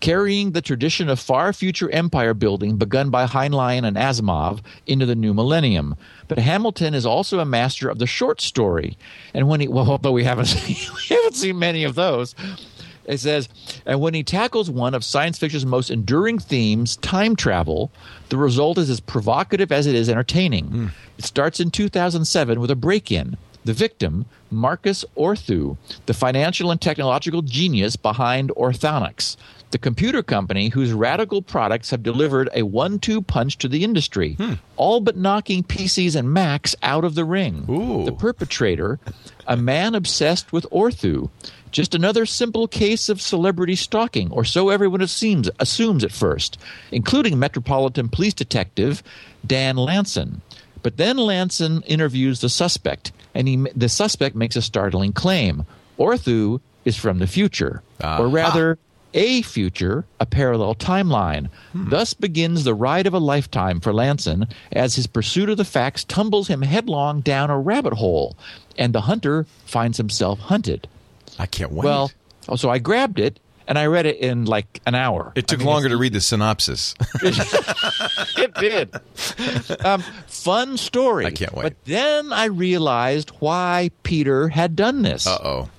[0.01, 5.15] carrying the tradition of far future empire building begun by Heinlein and Asimov into the
[5.15, 5.97] new millennium.
[6.27, 8.97] But Hamilton is also a master of the short story,
[9.35, 12.35] and when he well, although we haven't seen, we haven't seen many of those.
[13.05, 13.49] It says,
[13.87, 17.91] and when he tackles one of science fiction's most enduring themes, time travel,
[18.29, 20.91] the result is as provocative as it is entertaining.
[21.17, 23.39] It starts in 2007 with a break in.
[23.69, 25.77] The victim, Marcus Orthu,
[26.07, 29.37] the financial and technological genius behind Orthonics,
[29.73, 34.37] the computer company whose radical products have delivered a one two punch to the industry,
[34.37, 34.55] hmm.
[34.79, 37.67] all but knocking PCs and Macs out of the ring.
[37.69, 38.07] Ooh.
[38.07, 39.01] The perpetrator,
[39.47, 41.29] a man obsessed with Orthu.
[41.71, 46.57] Just another simple case of celebrity stalking, or so everyone assumes, assumes at first,
[46.91, 49.03] including Metropolitan Police Detective
[49.47, 50.41] Dan Lanson.
[50.83, 55.65] But then Lanson interviews the suspect, and he, the suspect makes a startling claim.
[55.99, 58.29] Orthu is from the future, or ah.
[58.31, 58.79] rather,
[59.15, 61.49] a future, a parallel timeline.
[61.73, 61.89] Hmm.
[61.89, 66.05] Thus begins the ride of a lifetime for Lanson as his pursuit of the facts
[66.05, 68.37] tumbles him headlong down a rabbit hole,
[68.77, 70.89] and the hunter finds himself hunted.
[71.39, 71.85] I can't wait.
[71.85, 72.11] Well,
[72.49, 75.31] oh, so I grabbed it and I read it in like an hour.
[75.37, 76.95] it took I mean, longer to read the synopsis.
[77.23, 78.95] it did.
[79.85, 81.27] Um, fun story.
[81.27, 81.63] I can't wait.
[81.65, 85.27] But then I realized why Peter had done this.
[85.27, 85.71] Uh oh.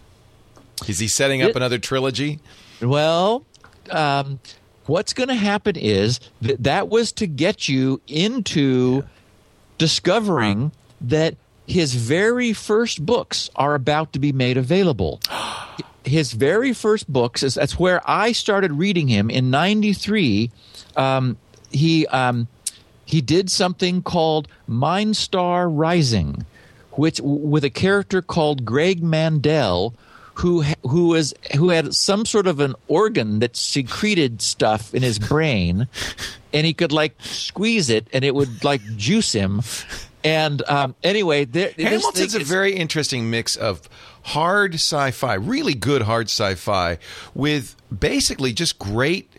[0.88, 2.40] Is he setting up It- another trilogy?
[2.80, 3.44] Well,
[3.90, 4.40] um,
[4.86, 9.04] what's going to happen is that that was to get you into
[9.80, 10.72] discovering
[11.02, 15.20] that his very first books are about to be made available.
[16.10, 20.52] His very first books is that's where I started reading him in '93.
[20.96, 21.38] Um,
[21.72, 22.48] he um,
[23.06, 26.46] he did something called Mindstar Rising,
[26.92, 29.94] which with a character called Greg Mandel,
[30.36, 35.20] who who was who had some sort of an organ that secreted stuff in his
[35.20, 35.88] brain,
[36.54, 39.62] and he could like squeeze it, and it would like juice him.
[40.24, 43.88] And um, anyway, there, Hamilton's thing a very interesting mix of
[44.34, 46.98] hard sci-fi, really good hard sci-fi,
[47.34, 49.30] with basically just great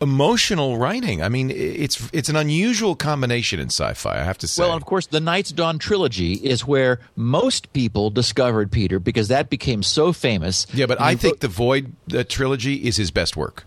[0.00, 1.22] emotional writing.
[1.22, 4.18] I mean, it's it's an unusual combination in sci-fi.
[4.20, 4.62] I have to say.
[4.62, 9.48] Well, of course, the Night's Dawn trilogy is where most people discovered Peter because that
[9.50, 10.66] became so famous.
[10.74, 13.64] yeah, but And I think wrote- the Void uh, trilogy is his best work.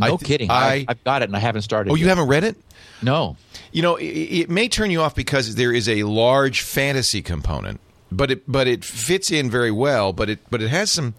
[0.00, 0.50] I no th- kidding.
[0.50, 1.90] I, I, I've got it and I haven't started.
[1.90, 2.08] oh, you yet.
[2.16, 2.56] haven't read it?
[3.02, 3.36] No.
[3.70, 7.78] You know, it, it may turn you off because there is a large fantasy component,
[8.16, 10.12] but it but it fits in very well.
[10.12, 11.14] But it but it has some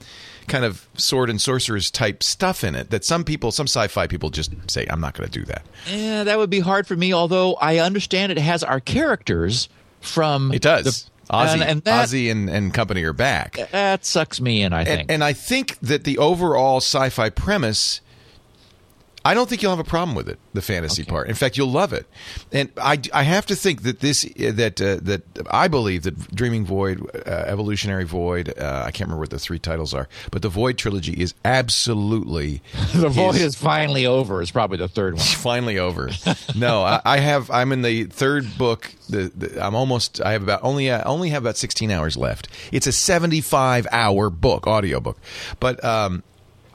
[0.47, 4.29] kind of sword and sorcerers type stuff in it that some people, some sci-fi people,
[4.29, 7.13] just say, "I'm not going to do that." Yeah, that would be hard for me.
[7.13, 9.69] Although I understand it has our characters
[10.01, 10.85] from It does.
[11.05, 13.57] the- Ozzy, and, and that, Ozzy and, and company are back.
[13.71, 14.73] that sucks me in.
[14.73, 15.01] I think.
[15.01, 17.99] And, and I think that the overall sci-fi premise,
[19.25, 20.37] I don't think you'll have a problem with it.
[20.53, 22.05] The fantasy part, in fact, you'll love it.
[22.51, 26.63] And I, I have to think that this that uh, that I believe that Dreaming
[26.63, 30.49] Void, uh, Evolutionary Void, uh, I can't remember what the three titles are, but the
[30.49, 32.61] Void trilogy is absolutely
[32.93, 34.43] the void is finally over.
[34.43, 35.23] Is probably the third one.
[35.25, 36.09] finally over.
[36.55, 37.49] No, I, I have.
[37.51, 38.91] I'm in the third book.
[39.09, 40.21] The, the I'm almost.
[40.21, 40.91] I have about only.
[40.91, 42.47] I only have about 16 hours left.
[42.71, 45.17] It's a 75 hour book, audio book,
[45.59, 46.23] but um,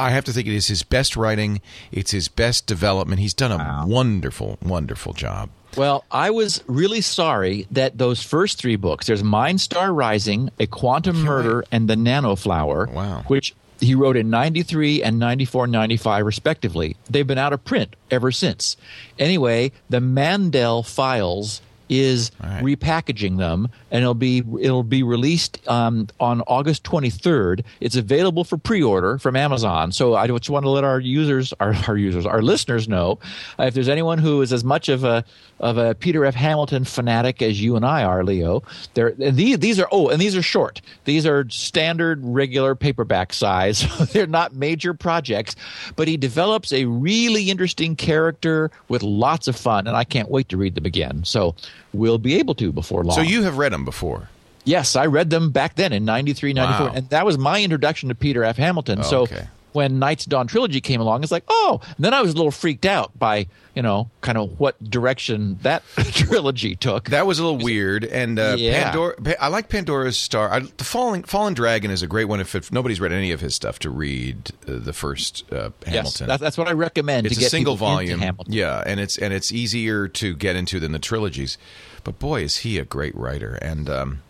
[0.01, 1.61] I have to think it is his best writing.
[1.93, 3.21] It's his best development.
[3.21, 5.51] He's done a wonderful, wonderful job.
[5.77, 11.23] Well, I was really sorry that those first three books, there's Mindstar Rising, A Quantum
[11.23, 13.23] Murder, and The Nano Flower, Wow.
[13.29, 16.97] which he wrote in 93 and 94, 95, respectively.
[17.09, 18.77] They've been out of print ever since.
[19.19, 22.63] Anyway, the Mandel Files is right.
[22.63, 27.65] repackaging them and it'll be it'll be released um, on August 23rd.
[27.81, 29.91] It's available for pre-order from Amazon.
[29.91, 33.19] So I just want to let our users our, our users our listeners know
[33.59, 35.25] uh, if there's anyone who is as much of a
[35.59, 38.63] of a Peter F Hamilton fanatic as you and I are, Leo.
[38.95, 40.81] They're and these these are oh and these are short.
[41.05, 43.85] These are standard regular paperback size.
[44.13, 45.57] They're not major projects,
[45.97, 50.49] but he develops a really interesting character with lots of fun and I can't wait
[50.51, 51.25] to read them again.
[51.25, 51.57] So
[51.93, 53.15] we'll be able to before long.
[53.15, 54.29] So you have read them before.
[54.65, 56.87] Yes, I read them back then in 93, 94.
[56.87, 56.93] Wow.
[56.95, 58.57] And that was my introduction to Peter F.
[58.57, 59.03] Hamilton.
[59.03, 59.47] so Okay.
[59.73, 62.51] When Night's Dawn Trilogy came along, it's like, oh, and then I was a little
[62.51, 67.11] freaked out by, you know, kind of what direction that trilogy took.
[67.11, 68.85] That was a little weird, and uh, Yeah.
[68.91, 69.15] Pandora.
[69.41, 70.53] I like Pandora's Star.
[70.53, 72.41] I, the Fallen Fallen Dragon is a great one.
[72.41, 75.95] If, if nobody's read any of his stuff, to read uh, the first uh, yes,
[75.95, 76.27] Hamilton.
[76.29, 78.19] that, that's what I recommend it's to a get single volume.
[78.21, 78.53] Hamilton.
[78.53, 81.57] Yeah, and it's and it's easier to get into than the trilogies.
[82.03, 84.23] But boy, is he a great writer, and um,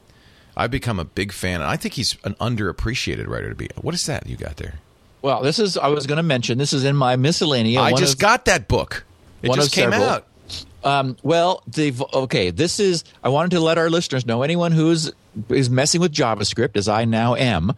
[0.57, 1.61] I've become a big fan.
[1.63, 3.69] And I think he's an underappreciated writer to be.
[3.81, 4.81] What is that you got there?
[5.23, 6.59] Well, this is I was going to mention.
[6.59, 7.77] This is in my miscellany.
[7.77, 9.05] I just of- got that book.
[9.43, 10.09] It one just came several.
[10.09, 10.27] out.
[10.83, 12.51] Um, well, okay.
[12.51, 15.13] This is I wanted to let our listeners know anyone who's
[15.49, 17.73] is messing with JavaScript, as I now am.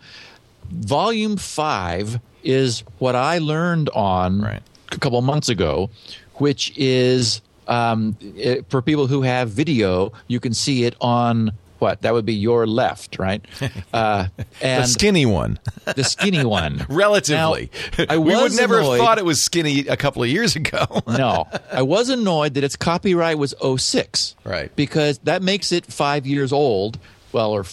[0.71, 4.63] Volume five is what I learned on Right.
[4.91, 5.91] a couple months ago,
[6.37, 11.53] which is um, it, for people who have video, you can see it on
[11.83, 13.45] what that would be your left, right?
[13.93, 14.29] Uh,
[14.61, 15.59] The skinny one,
[15.97, 17.71] the skinny one, relatively.
[17.99, 20.57] Now, I we would never annoyed- have thought it was skinny a couple of years
[20.57, 20.87] ago.
[21.07, 24.37] no, I was annoyed that its copyright was 06.
[24.45, 24.75] Right.
[24.77, 26.99] Because that makes it five years old.
[27.33, 27.65] Well, or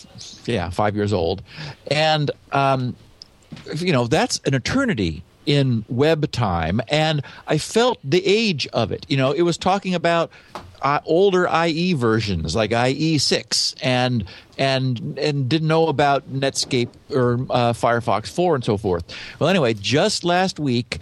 [0.45, 1.41] yeah, five years old.
[1.89, 2.95] And, um,
[3.75, 6.81] you know, that's an eternity in web time.
[6.87, 9.05] And I felt the age of it.
[9.09, 10.31] You know, it was talking about
[10.81, 14.25] uh, older IE versions like IE six and
[14.57, 19.03] and and didn't know about Netscape or uh, Firefox four and so forth.
[19.39, 20.99] Well, anyway, just last week,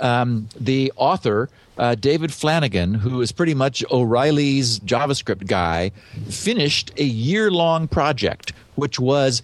[0.00, 1.48] um, the author.
[1.76, 5.92] Uh, David Flanagan, who is pretty much O'Reilly's JavaScript guy,
[6.28, 9.42] finished a year long project, which was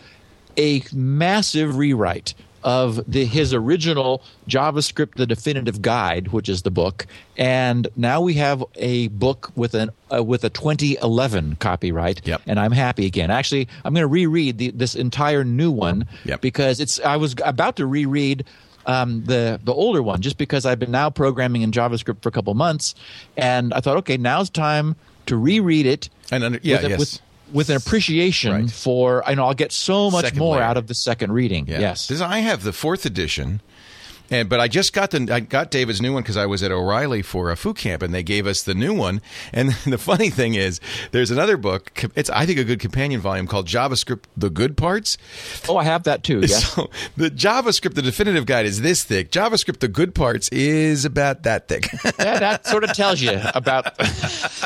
[0.59, 7.07] a massive rewrite of the his original JavaScript: The Definitive Guide, which is the book,
[7.37, 12.27] and now we have a book with an uh, with a 2011 copyright.
[12.27, 12.42] Yep.
[12.46, 13.31] And I'm happy again.
[13.31, 16.40] Actually, I'm going to reread the, this entire new one Yep.
[16.40, 16.98] because it's.
[17.00, 18.44] I was about to reread.
[18.87, 22.33] Um, the the older one, just because I've been now programming in JavaScript for a
[22.33, 22.94] couple months,
[23.35, 26.98] and I thought, okay, now's time to reread it And under- yeah, with, yes.
[26.98, 27.20] with,
[27.52, 28.70] with an appreciation Right.
[28.70, 30.64] for I know I'll get so much Second more layer.
[30.64, 31.66] out of the second reading.
[31.68, 31.80] Yeah.
[31.80, 32.09] Yes.
[32.09, 33.61] This, I have the fourth edition.
[34.30, 36.72] And but I just got the I got David's new one because I was at
[36.72, 39.20] O'Reilly for a Foo Camp and they gave us the new one.
[39.52, 40.80] And the funny thing is,
[41.12, 42.02] there's another book.
[42.14, 45.18] It's I think a good companion volume called JavaScript: The Good Parts.
[45.68, 46.40] oh, I have that too.
[46.48, 46.72] Yes.
[46.72, 49.30] So the JavaScript, the definitive guide is this thick.
[49.30, 51.87] JavaScript: The Good Parts is about that thick.
[52.18, 53.92] yeah, that sort of tells you about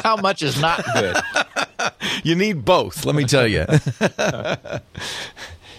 [0.05, 1.17] how much is not good.
[2.25, 3.05] you need both.
[3.05, 3.65] Let me tell you.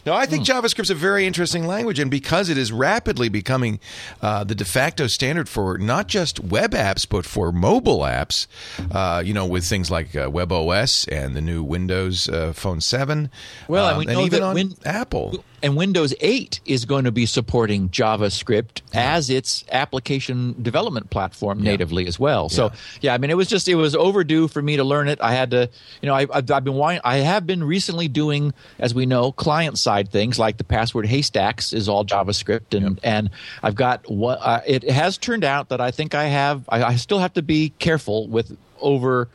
[0.05, 0.31] No, I Hmm.
[0.31, 3.81] think JavaScript's a very interesting language, and because it is rapidly becoming
[4.21, 8.47] uh, the de facto standard for not just web apps but for mobile apps,
[8.91, 13.29] uh, you know, with things like uh, WebOS and the new Windows uh, Phone Seven,
[13.67, 15.43] Well, and um, we know even on Win- Apple.
[15.61, 22.07] And Windows 8 is going to be supporting JavaScript as its application development platform natively
[22.07, 22.49] as well.
[22.49, 23.13] So, yeah.
[23.13, 25.19] I mean, it was just it was overdue for me to learn it.
[25.21, 25.69] I had to,
[26.01, 29.77] you know, I, I've, I've been I have been recently doing, as we know, client
[29.77, 33.29] side things like the password haystacks is all JavaScript, and and
[33.61, 36.63] I've got what uh, it has turned out that I think I have.
[36.69, 39.27] I, I still have to be careful with over.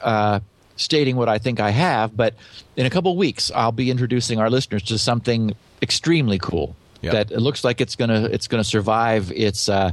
[0.00, 0.40] Uh,
[0.80, 2.34] stating what I think I have, but
[2.76, 7.12] in a couple of weeks I'll be introducing our listeners to something extremely cool Yeah.
[7.12, 9.92] that it looks like it's gonna it's gonna survive its uh,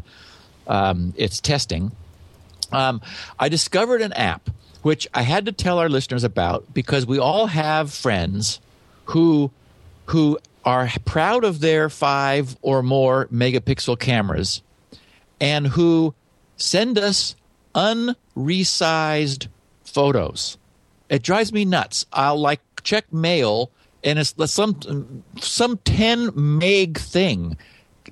[0.67, 1.91] um, its testing.
[2.71, 3.01] Um,
[3.39, 4.49] I discovered an app
[4.81, 8.59] which I had to tell our listeners about because we all have friends
[9.05, 9.51] who
[10.07, 14.61] who are proud of their five or more megapixel cameras
[15.39, 16.13] and who
[16.57, 17.35] send us
[17.75, 19.47] unresized
[19.83, 20.57] photos.
[21.09, 22.05] It drives me nuts.
[22.13, 23.71] I'll like check mail
[24.03, 27.57] and it's some some 10 meg thing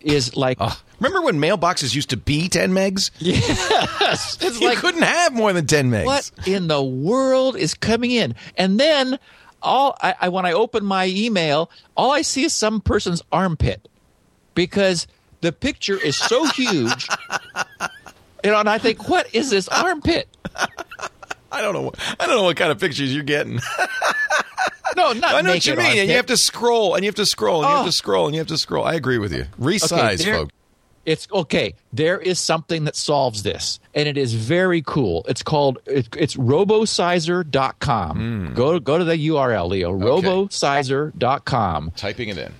[0.01, 3.11] is like Oh, remember when mailboxes used to be 10 megs?
[3.19, 6.05] yes, it's You like couldn't have more than 10 megs.
[6.05, 8.35] what in the world is coming in?
[8.57, 9.17] And then
[9.61, 13.87] all I, I when I open my email, all I see is some person's armpit
[14.53, 15.07] because
[15.41, 17.07] the picture is so huge.
[18.43, 20.27] You know, and I think, what is this armpit?
[21.55, 21.81] I don't know.
[21.83, 23.59] What, I don't know what kind of pictures you're getting.
[24.95, 25.97] No, not I know what you mean.
[25.99, 27.89] And you have to scroll, and you have to scroll, and you have Oh.
[27.89, 28.85] to scroll, and you have to scroll.
[28.85, 29.45] I agree with you.
[29.59, 30.51] Resize, there- folks.
[31.05, 31.75] It's okay.
[31.93, 35.23] There is something that solves this, and it is very cool.
[35.27, 38.17] It's called it, it's robosizer.com.
[38.17, 38.53] Hmm.
[38.55, 39.91] Go go to the URL, Leo.
[39.93, 41.91] robosizer.com.
[41.95, 42.53] Typing it in.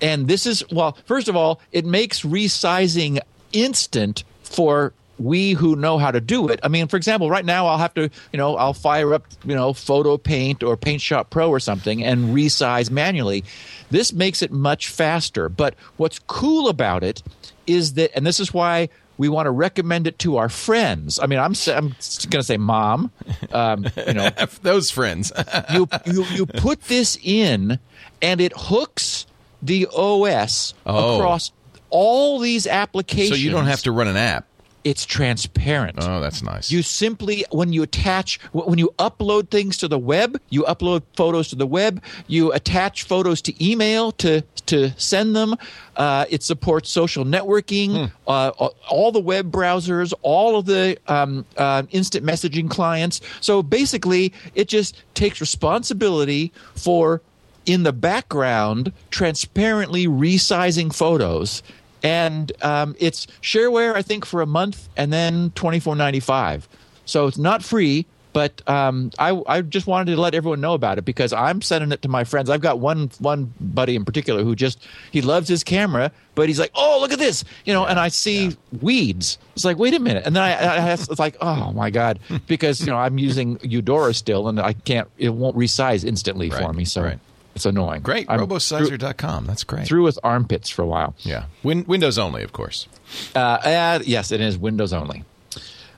[0.00, 3.18] And this is well, first of all, it makes resizing
[3.52, 6.58] instant for we who know how to do it.
[6.62, 9.54] I mean, for example, right now I'll have to, you know, I'll fire up, you
[9.54, 13.44] know, Photo Paint or Paint Shop Pro or something and resize manually.
[13.90, 15.48] This makes it much faster.
[15.48, 17.22] But what's cool about it
[17.66, 21.18] is that, and this is why we want to recommend it to our friends.
[21.18, 21.88] I mean, I'm I'm
[22.30, 23.10] going to say mom,
[23.52, 24.30] um, you know,
[24.62, 25.30] Those friends.
[25.74, 27.78] you, you you put this in
[28.22, 29.26] and it hooks
[29.60, 31.16] the OS Oh.
[31.16, 31.52] across
[31.90, 33.30] all these applications.
[33.30, 34.46] so you don't have to run an app.
[34.84, 35.98] It's transparent.
[36.00, 36.70] Oh, that's nice.
[36.70, 41.48] You simply, when you attach, when you upload things to the web, you upload photos
[41.48, 45.56] to the web, you attach photos to email to to send them.
[45.96, 48.50] Uh, it supports social networking, uh,
[48.88, 53.20] all the web browsers, all of the um, uh, instant messaging clients.
[53.40, 57.20] So basically, it just takes responsibility for
[57.66, 61.62] in the background transparently resizing photos
[62.02, 66.64] and um, it's shareware i think for a month and then 24.95
[67.04, 70.98] so it's not free but um, I, I just wanted to let everyone know about
[70.98, 72.48] it because i'm sending it to my friends.
[72.48, 76.60] I've got one one buddy in particular who just he loves his camera but he's
[76.60, 79.38] like oh look at this you know and i see weeds.
[79.54, 80.24] It's like wait a minute.
[80.26, 82.18] And then i, I have, it's like oh my god.
[82.46, 86.72] Because you know i'm using eudora still and i can't it won't resize instantly for
[86.72, 87.18] me so right.
[87.60, 88.26] It's annoying great.
[88.30, 89.44] I'm Robosizer.com.
[89.44, 89.86] That's great.
[89.86, 91.44] through with armpits for a while yeah.
[91.62, 92.88] Win- Windows only, of course.
[93.36, 95.24] uh, uh, yes, it is Windows only.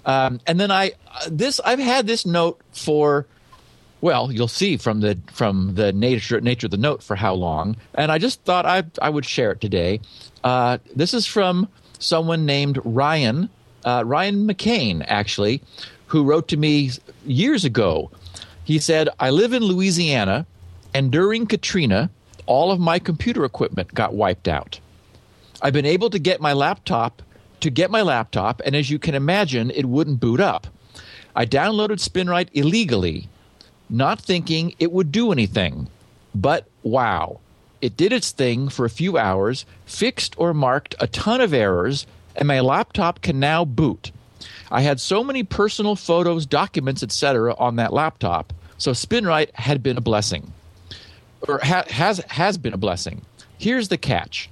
[0.05, 3.27] Um, and then I uh, this I've had this note for
[4.01, 7.77] well, you'll see from the from the nature nature of the note for how long.
[7.95, 10.01] And I just thought I I would share it today.
[10.43, 11.69] Uh, this is from
[12.01, 13.49] someone named Ryan
[13.85, 15.63] uh, Ryan McCain actually,
[16.07, 16.91] who wrote to me
[17.25, 18.11] years ago.
[18.65, 20.47] He said, "I live in Louisiana,
[20.95, 22.11] and during Katrina,
[22.47, 24.81] all of my computer equipment got wiped out."
[25.63, 27.23] I've been able to get my laptop
[27.63, 30.67] to get my laptop, and as you can imagine, it wouldn't boot up.
[31.35, 33.29] I downloaded SpinRite illegally,
[33.89, 35.89] not thinking it would do anything.
[36.35, 37.39] But wow,
[37.81, 42.07] it did its thing for a few hours, fixed or marked a ton of errors,
[42.35, 44.11] and my laptop can now boot.
[44.71, 47.55] I had so many personal photos, documents, etc.
[47.59, 50.53] on that laptop, so SpinRite had been a blessing
[51.49, 53.23] or ha- has has been a blessing.
[53.59, 54.51] Here's the catch: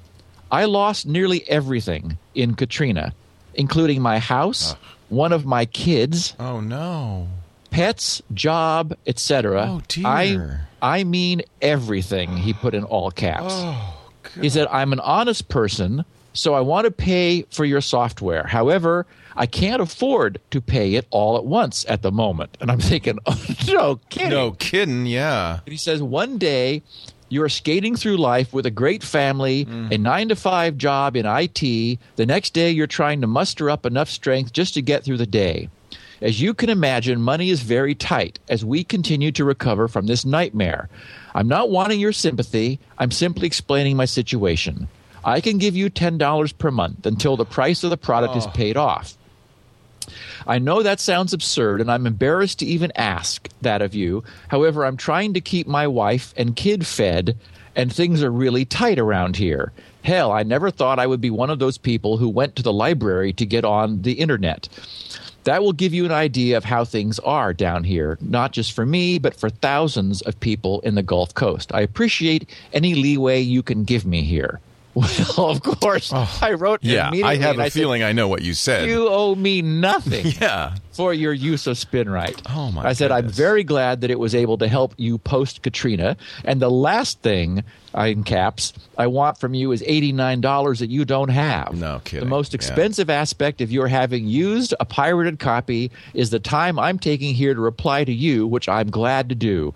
[0.51, 3.13] I lost nearly everything in Katrina,
[3.55, 4.79] including my house, ah.
[5.09, 7.29] one of my kids, Oh, no.
[7.71, 9.67] pets, job, etc.
[9.69, 10.07] Oh, dear.
[10.07, 12.37] I I mean everything.
[12.37, 13.53] He put in all caps.
[13.57, 13.97] Oh,
[14.41, 18.45] He said, "I'm an honest person, so I want to pay for your software.
[18.47, 19.07] However,
[19.41, 23.19] I can't afford to pay it all at once at the moment." And I'm thinking,
[23.27, 25.07] "Oh no, kidding." No kidding.
[25.07, 25.61] Yeah.
[25.67, 26.83] He says one day
[27.31, 29.91] you're skating through life with a great family, mm.
[29.91, 31.99] a nine to five job in IT.
[32.17, 35.27] The next day you're trying to muster up enough strength just to get through the
[35.27, 35.71] day.
[36.21, 40.27] As you can imagine, money is very tight as we continue to recover from this
[40.27, 40.91] nightmare.
[41.35, 44.89] I'm not wanting your sympathy, I'm simply explaining my situation.
[45.25, 48.51] I can give you $10 per month until the price of the product is oh.
[48.51, 49.17] paid off.
[50.47, 54.25] I know that sounds absurd, and I'm embarrassed to even ask that of you.
[54.49, 57.37] However, I'm trying to keep my wife and kid fed,
[57.77, 59.73] and things are really tight around here.
[60.03, 62.73] Hell, I never thought I would be one of those people who went to the
[62.73, 64.69] library to get on the internet.
[65.45, 68.85] That will give you an idea of how things are down here, not just for
[68.85, 71.73] me, but for thousands of people in the Gulf Coast.
[71.75, 74.61] I appreciate any leeway you can give me here.
[75.39, 76.39] Well, of course, oh.
[76.43, 77.11] I wrote Yeah.
[77.25, 78.89] I have a I said, feeling I know what you said.
[78.89, 80.75] you owe me nothing yeah.
[80.93, 82.43] for your use of SpinRite.
[82.51, 85.63] Oh, my I said I'm very glad that it was able to help you post
[85.63, 86.17] Katrina.
[86.45, 87.63] And the last thing,
[87.95, 91.73] I in caps, I want from you is eighty nine dollars that you don't have.
[91.75, 92.25] No kidding.
[92.25, 92.57] The most Yeah.
[92.57, 97.55] expensive aspect of your having used a pirated copy is the time I'm taking here
[97.55, 99.73] to reply to you, which I'm glad to do.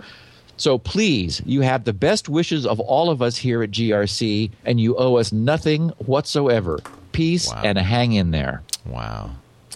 [0.56, 4.80] So please, you have the best wishes of all of us here at GRC, and
[4.80, 6.78] you owe us nothing whatsoever.
[7.12, 7.62] Peace Wow.
[7.64, 8.62] and hang in there.
[8.86, 9.30] Wow.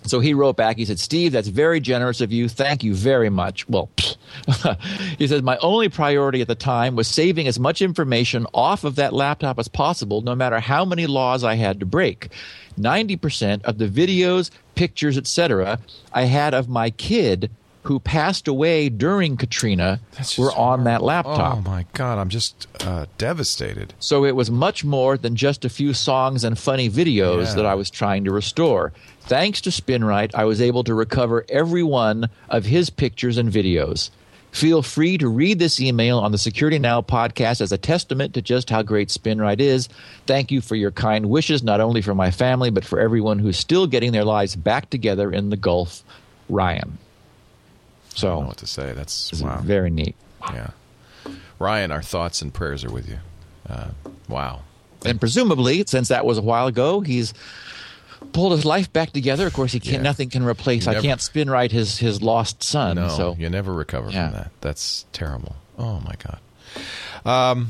[0.04, 0.76] So he wrote back.
[0.76, 2.48] He said, Steve, that's very generous of you.
[2.48, 3.68] Thank you very much.
[3.68, 3.90] Well,
[5.18, 8.94] he says, my only priority at the time was saving as much information off of
[8.96, 12.28] that laptop as possible, no matter how many laws I had to break.
[12.78, 15.80] 90% of the videos, pictures, etc.,
[16.12, 17.50] I had of my kid
[17.88, 19.98] who passed away during Katrina
[20.36, 21.56] were on that laptop.
[21.56, 23.94] Oh my god, I'm just uh, devastated.
[23.98, 27.54] So it was much more than just a few songs and funny videos Yeah.
[27.54, 28.92] that I was trying to restore.
[29.22, 34.10] Thanks to SpinRite, I was able to recover every one of his pictures and videos.
[34.50, 38.42] Feel free to read this email on the Security Now podcast as a testament to
[38.42, 39.88] just how great SpinRite is.
[40.26, 43.58] Thank you for your kind wishes, not only for my family, but for everyone who's
[43.58, 46.02] still getting their lives back together in the Gulf.
[46.50, 46.98] Ryan.
[48.24, 48.92] I don't know So, what to say.
[48.92, 49.60] That's wow.
[49.62, 50.14] very neat.
[50.52, 50.70] yeah.
[51.58, 53.18] Ryan, our thoughts and prayers are with you.
[53.68, 53.88] Uh,
[54.28, 54.60] wow.
[55.04, 57.34] and presumably, since that was a while ago, he's
[58.32, 59.46] pulled his life back together.
[59.46, 59.96] Of course, he can't.
[59.96, 60.02] Yeah.
[60.02, 60.86] Nothing can replace.
[60.86, 62.96] You I can't SpinRite his his lost son.
[62.96, 64.28] No, so you never recover Yeah.
[64.28, 64.50] from that.
[64.60, 65.56] That's terrible.
[65.78, 66.38] Oh my god.
[67.24, 67.68] Um,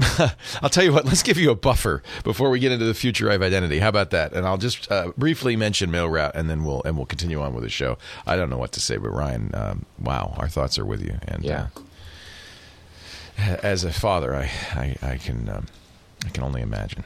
[0.62, 1.04] I'll tell you what.
[1.06, 3.80] Let's give you a buffer before we get into the future of identity.
[3.80, 4.32] How about that?
[4.32, 7.64] And I'll just uh, briefly mention MailRoute and then we'll and we'll continue on with
[7.64, 7.98] the show.
[8.26, 11.18] I don't know what to say, but Ryan, um, wow, our thoughts are with you.
[11.26, 11.68] And Yeah.
[13.38, 15.66] uh, as a father, I I, I can um,
[16.24, 17.04] I can only imagine.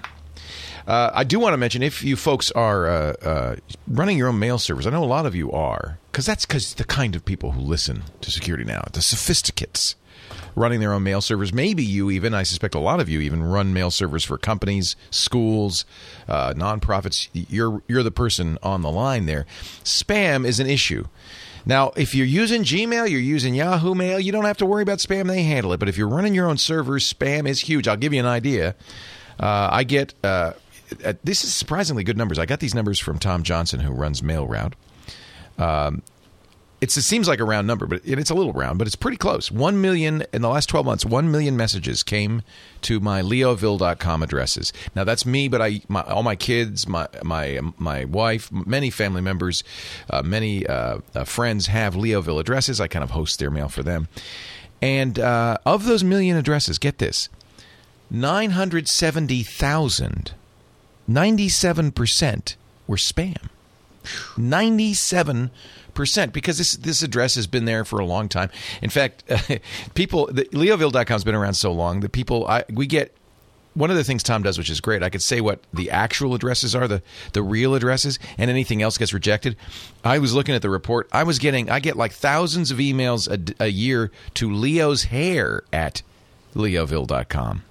[0.87, 4.39] Uh, I do want to mention if you folks are uh, uh, running your own
[4.41, 7.25] mail servers, I know a lot of you are, because that's because the kind of
[7.25, 9.95] people who listen to Security Now, the sophisticates
[10.55, 11.53] running their own mail servers.
[11.53, 14.97] Maybe you even, I suspect a lot of you even run mail servers for companies,
[15.11, 15.85] schools,
[16.29, 17.29] uh, nonprofits.
[17.33, 19.47] You're you're the person on the line there.
[19.85, 21.07] Spam is an issue.
[21.65, 24.99] Now, if you're using Gmail, you're using Yahoo Mail, you don't have to worry about
[24.99, 25.29] spam.
[25.29, 25.79] They handle it.
[25.79, 27.87] But if you're running your own servers, spam is huge.
[27.87, 28.75] I'll give you an idea.
[29.39, 30.55] Uh, I get uh,
[31.05, 32.39] uh, this is surprisingly good numbers.
[32.39, 34.75] I got these numbers from Tom Johnson, who runs MailRoute.
[35.59, 36.03] Um,
[36.83, 39.17] it seems like a round number, but it, it's a little round, but it's pretty
[39.17, 39.53] close.
[39.53, 42.43] One million in the last 12 months, one million messages came
[42.83, 44.73] to my leoville.com addresses.
[44.97, 49.21] Now that's me, but I, my, all my kids, my, my, my wife, many family
[49.21, 49.63] members,
[50.11, 52.81] uh, many uh, uh, friends have Leoville addresses.
[52.81, 54.09] I kind of host their mail for them.
[54.81, 57.29] And uh, of those million addresses, get this
[58.11, 60.33] 970,000,
[61.09, 62.57] 97%
[62.89, 63.37] were spam.
[64.37, 65.51] 97%
[65.95, 68.51] because this this address has been there for a long time.
[68.81, 69.25] In fact,
[69.95, 73.15] people the, leoville.com has been around so long that people I, we get
[73.75, 76.35] one of the things Tom does, which is great, I could say what the actual
[76.35, 79.57] addresses are, the, the real addresses, and anything else gets rejected.
[80.05, 81.09] I was looking at the report.
[81.13, 85.63] I was getting, I get like thousands of emails a, a year to Leo's hair
[85.73, 86.03] at
[86.55, 87.63] leoville.com.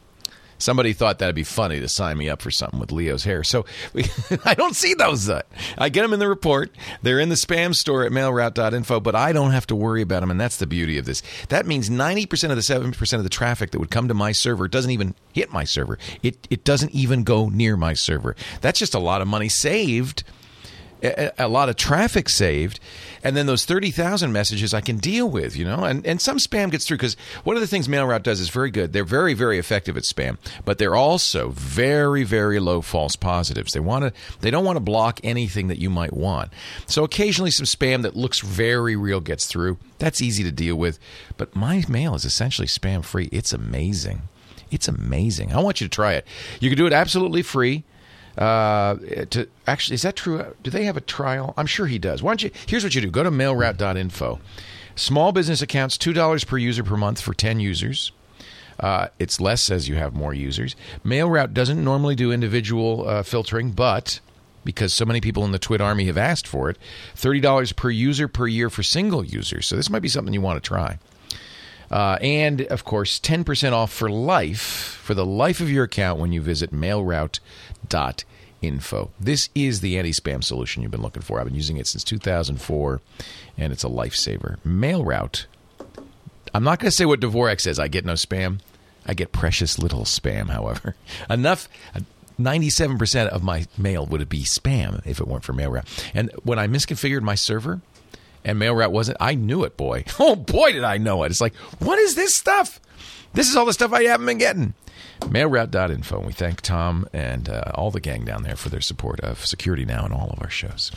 [0.61, 3.43] Somebody thought that'd be funny to sign me up for something with Leo's hair.
[3.43, 4.05] So we,
[4.45, 5.29] I don't see those.
[5.29, 5.41] Uh,
[5.77, 6.71] I get them in the report.
[7.01, 10.31] They're in the spam store at mailroute.info, but I don't have to worry about them.
[10.31, 11.23] And that's the beauty of this.
[11.49, 14.67] That means 90% of the 7% of the traffic that would come to my server
[14.67, 15.97] doesn't even hit my server.
[16.21, 18.35] It, it doesn't even go near my server.
[18.61, 20.23] That's just a lot of money saved
[21.03, 22.79] a, a lot of traffic saved,
[23.23, 26.37] and then those thirty thousand messages I can deal with, you know, and and some
[26.37, 28.93] spam gets through because one of the things MailRoute does is very good.
[28.93, 33.73] They're very very effective at spam, but they're also very very low false positives.
[33.73, 36.51] They want to they don't want to block anything that you might want.
[36.87, 39.77] So occasionally some spam that looks very real gets through.
[39.99, 40.99] That's easy to deal with,
[41.37, 43.29] but my mail is essentially spam free.
[43.31, 44.23] It's amazing.
[44.71, 45.53] It's amazing.
[45.53, 46.25] I want you to try it.
[46.59, 47.83] You can do it absolutely free.
[48.37, 48.95] Uh,
[49.29, 50.43] to actually, is that true?
[50.63, 51.53] Do they have a trial?
[51.57, 52.23] I'm sure he does.
[52.23, 52.51] Why don't you?
[52.67, 54.39] Here's what you do: go to mailroute.info.
[54.95, 58.11] Small business accounts, two dollars per user per month for ten users.
[58.79, 60.75] Uh, it's less as you have more users.
[61.05, 64.19] MailRoute doesn't normally do individual uh, filtering, but
[64.63, 66.77] because so many people in the Twit Army have asked for it,
[67.15, 69.67] thirty dollars per user per year for single users.
[69.67, 70.97] So this might be something you want to try.
[71.91, 76.31] Uh, and of course, 10% off for life, for the life of your account when
[76.31, 79.11] you visit mailroute.info.
[79.19, 81.39] This is the anti spam solution you've been looking for.
[81.39, 83.01] I've been using it since 2004,
[83.57, 84.57] and it's a lifesaver.
[84.65, 85.45] Mailroute.
[86.53, 87.77] I'm not going to say what Dvorak says.
[87.77, 88.61] I get no spam.
[89.05, 90.95] I get precious little spam, however.
[91.29, 91.67] Enough.
[92.39, 96.09] 97% of my mail would be spam if it weren't for MailRoute.
[96.13, 97.81] And when I misconfigured my server,
[98.43, 99.17] and MailRoute wasn't.
[99.19, 100.05] I knew it, boy.
[100.19, 101.31] Oh boy, did I know it!
[101.31, 102.79] It's like, what is this stuff?
[103.33, 104.73] This is all the stuff I haven't been getting.
[105.21, 106.19] MailRoute.info.
[106.25, 109.85] We thank Tom and uh, all the gang down there for their support of Security
[109.85, 110.91] Now and all of our shows.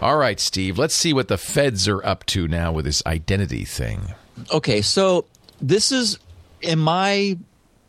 [0.00, 0.78] All right, Steve.
[0.78, 4.14] Let's see what the feds are up to now with this identity thing.
[4.52, 5.26] Okay, so
[5.60, 6.18] this is,
[6.60, 7.38] in my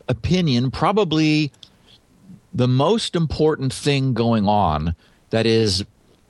[0.07, 1.51] opinion, probably
[2.53, 4.95] the most important thing going on
[5.32, 5.84] that is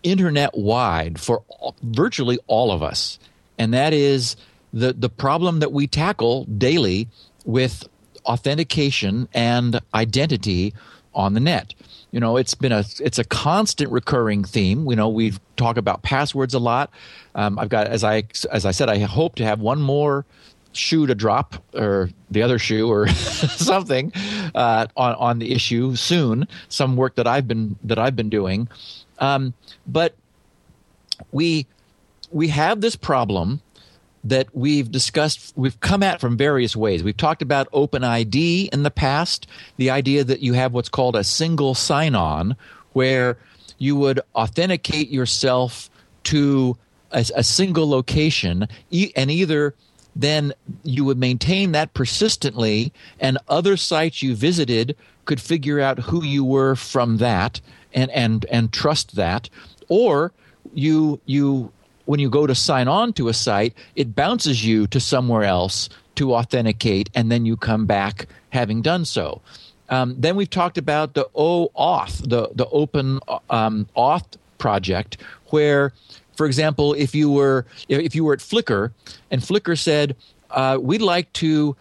[0.03, 3.19] internet wide for all, virtually all of us,
[3.57, 4.35] and that is
[4.73, 7.07] the the problem that we tackle daily
[7.45, 7.87] with
[8.25, 10.73] authentication and identity
[11.13, 11.73] on the net.
[12.11, 14.87] You know, it's been a it's a constant recurring theme.
[14.89, 16.89] You know, we talk about passwords a lot.
[17.35, 20.25] Um, I've got as I as I said, I hope to have one more
[20.71, 24.11] shoe to drop or the other shoe or something
[24.55, 26.47] uh, on on the issue soon.
[26.67, 28.67] Some work that I've been that I've been doing.
[29.19, 29.53] Um,
[29.85, 30.15] but
[31.31, 31.65] we
[32.31, 33.61] we have this problem
[34.23, 37.03] that we've discussed we've come at from various ways.
[37.03, 39.47] We've talked about open id in the past
[39.77, 42.55] the idea that you have what's called a single sign-on
[42.93, 43.37] where
[43.77, 45.89] you would authenticate yourself
[46.25, 46.77] to
[47.11, 49.73] a, a single location e- and either
[50.15, 50.51] then
[50.83, 56.43] you would maintain that persistently and other sites you visited could figure out who you
[56.43, 57.61] were from that
[57.93, 59.49] and and and trust that
[59.87, 60.31] or
[60.73, 61.71] you you
[62.05, 65.89] when you go to sign on to a site it bounces you to somewhere else
[66.19, 69.41] to authenticate, and then you come back having done so.
[69.87, 75.15] Um, then we've talked about the OAuth, the the Open um, Auth project,
[75.45, 75.93] where,
[76.35, 78.91] for example, if you were if you were at Flickr
[79.31, 80.17] and Flickr said
[80.51, 81.77] uh, we'd like to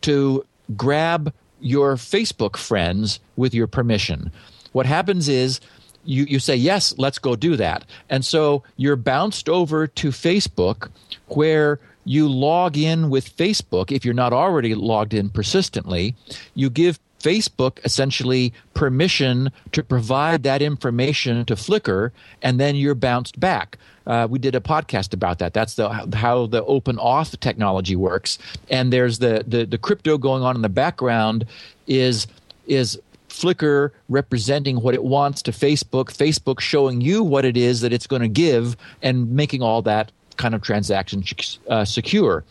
[0.00, 4.32] to grab your Facebook friends with your permission,
[4.72, 5.60] what happens is
[6.04, 7.84] you, you say, yes, let's go do that.
[8.10, 10.90] And so you're bounced over to Facebook
[11.28, 13.92] where you log in with Facebook.
[13.92, 16.16] If you're not already logged in persistently,
[16.54, 22.10] you give Facebook essentially permission to provide that information to Flickr,
[22.42, 23.78] and then you're bounced back.
[24.04, 25.54] Uh, we did a podcast about that.
[25.54, 28.38] That's the how the open auth technology works.
[28.68, 31.46] And there's the, the the crypto going on in the background
[31.86, 32.26] is
[32.66, 33.00] is
[33.32, 38.06] Flickr representing what it wants to Facebook, Facebook showing you what it is that it's
[38.06, 41.24] going to give, and making all that kind of transaction
[41.68, 42.44] uh, secure.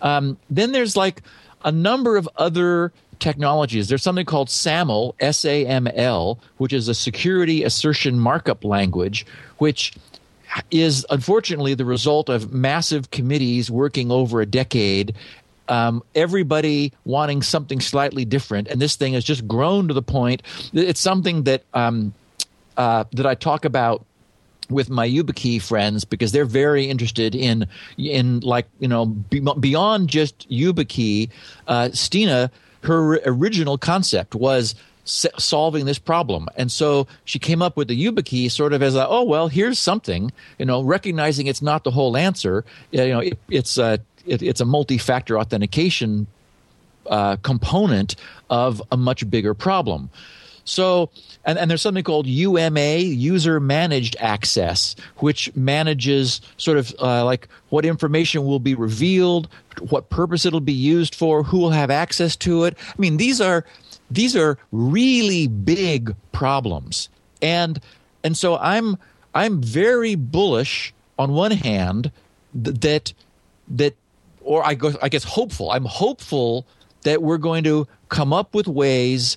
[0.00, 1.22] Um, then there's like
[1.64, 3.88] a number of other technologies.
[3.88, 9.26] There's something called SAML, S A M L, which is a security assertion markup language,
[9.58, 9.92] which
[10.70, 15.14] is unfortunately the result of massive committees working over a decade.
[15.68, 20.42] Um, everybody wanting something slightly different, and this thing has just grown to the point.
[20.72, 22.12] It's something that um,
[22.76, 24.04] uh, that I talk about
[24.70, 30.48] with my YubiKey friends because they're very interested in in like you know beyond just
[30.50, 31.30] YubiKey.
[31.66, 32.50] Uh, Stina,
[32.82, 36.48] her original concept was solving this problem.
[36.56, 39.78] And so she came up with the YubiKey sort of as a, oh, well, here's
[39.78, 42.64] something, you know, recognizing it's not the whole answer.
[42.92, 46.26] You know, it, it's a, it, it's a multi-factor authentication
[47.06, 48.16] uh, component
[48.50, 50.10] of a much bigger problem.
[50.64, 51.10] So,
[51.44, 57.48] and, and there's something called UMA, user managed access, which manages sort of uh, like
[57.70, 59.48] what information will be revealed,
[59.88, 62.76] what purpose it'll be used for, who will have access to it.
[62.88, 63.64] I mean, these are
[64.10, 67.08] these are really big problems,
[67.40, 67.80] and
[68.22, 68.98] and so I'm
[69.34, 72.12] I'm very bullish on one hand
[72.62, 73.12] th- that
[73.68, 73.96] that
[74.44, 75.70] or I go I guess hopeful.
[75.70, 76.66] I'm hopeful
[77.02, 79.36] that we're going to come up with ways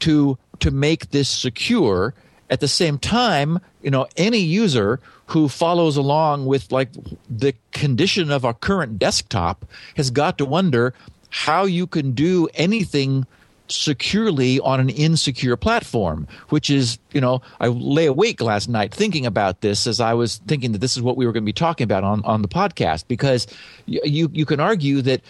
[0.00, 2.14] to to make this secure
[2.50, 6.90] at the same time you know any user who follows along with like
[7.28, 9.64] the condition of our current desktop
[9.96, 10.92] has got to wonder
[11.30, 13.26] how you can do anything
[13.74, 19.26] securely on an insecure platform which is you know i lay awake last night thinking
[19.26, 21.52] about this as i was thinking that this is what we were going to be
[21.52, 23.46] talking about on, on the podcast because
[23.86, 25.20] you you can argue that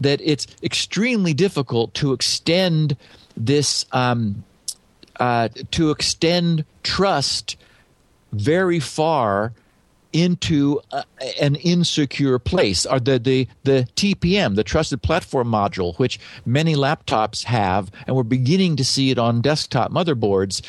[0.00, 2.96] that it's extremely difficult to extend
[3.36, 4.44] this um,
[5.20, 7.56] uh, to extend trust
[8.32, 9.52] very far
[10.14, 11.02] into uh,
[11.40, 12.86] an insecure place.
[12.86, 18.22] Or the, the the TPM the trusted platform module which many laptops have and we're
[18.22, 20.62] beginning to see it on desktop motherboards.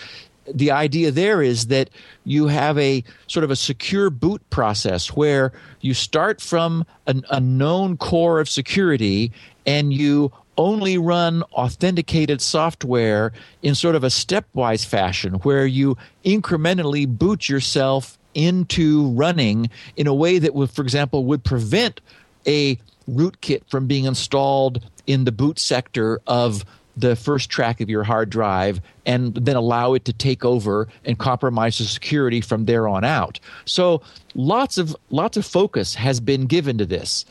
[0.52, 1.90] The idea there is that
[2.24, 7.40] you have a sort of a secure boot process where you start from an, a
[7.40, 9.32] known core of security
[9.66, 17.08] and you only run authenticated software in sort of a stepwise fashion where you incrementally
[17.08, 22.02] boot yourself into running in a way that would for example would prevent
[22.46, 22.78] a
[23.10, 26.66] rootkit from being installed in the boot sector of
[26.98, 31.20] the first track of your hard drive and then allow it to take over and
[31.20, 33.40] compromise the security from there on out.
[33.66, 34.02] So
[34.34, 37.26] lots of lots of focus has been given to this.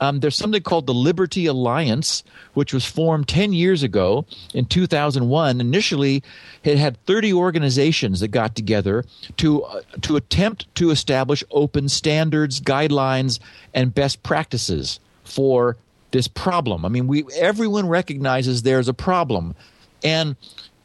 [0.00, 2.24] Um, there's something called the Liberty Alliance,
[2.54, 4.24] which was formed 10 years ago
[4.54, 5.60] in 2001.
[5.60, 6.22] Initially,
[6.64, 9.04] it had 30 organizations that got together
[9.36, 13.38] to, uh, to attempt to establish open standards, guidelines,
[13.74, 15.76] and best practices for
[16.10, 16.84] this problem.
[16.84, 19.54] I mean, we everyone recognizes there's a problem,
[20.02, 20.36] and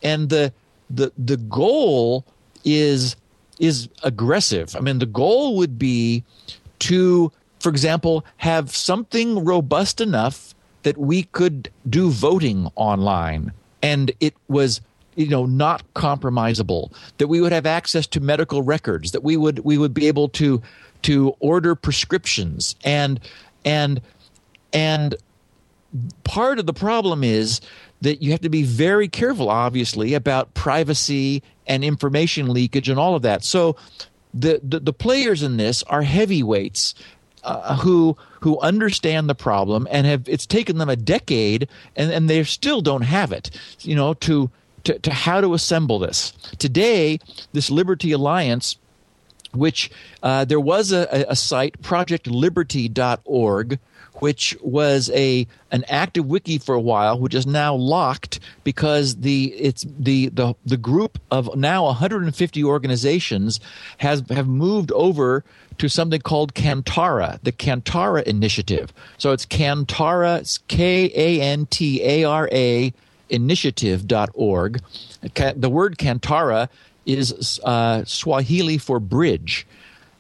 [0.04, 0.54] and the
[0.90, 2.26] the the goal
[2.64, 3.16] is
[3.60, 4.76] is aggressive.
[4.76, 6.24] I mean, the goal would be
[6.80, 7.32] to
[7.66, 10.54] for example, have something robust enough
[10.84, 13.52] that we could do voting online.
[13.82, 14.82] And it was
[15.16, 16.94] you know not compromisable.
[17.18, 19.14] That we would have access to medical records.
[19.14, 20.62] That we would we would be able to
[21.02, 22.76] to order prescriptions.
[22.86, 23.20] And
[23.66, 24.00] and
[24.72, 25.16] and
[26.24, 27.62] part of the problem is
[28.02, 33.16] that you have to be very careful obviously about privacy and information leakage and all
[33.16, 33.44] of that.
[33.44, 33.76] So
[34.36, 36.94] the, the, the players in this are heavyweights
[37.46, 42.30] uh, who who understand the problem and have it's taken them a decade and, and
[42.30, 43.50] they still don't have it
[43.82, 44.50] you know to,
[44.84, 46.32] to to how to assemble this.
[46.58, 47.20] Today
[47.54, 48.78] this liberty alliance
[49.54, 49.90] which
[50.22, 53.80] uh, there was a, a site projectliberty.org
[54.26, 59.54] which was a an active wiki for a while, which is now locked because the
[59.54, 63.60] it's the the the group of now 150 organizations
[64.00, 65.44] has have moved over
[65.78, 68.92] to something called Kantara, the Kantara Initiative.
[69.20, 72.92] So it's Kantara, K A N T A R A
[73.30, 74.82] initiative.org.
[75.22, 76.70] The word Kantara
[77.06, 79.68] is uh, Swahili for bridge.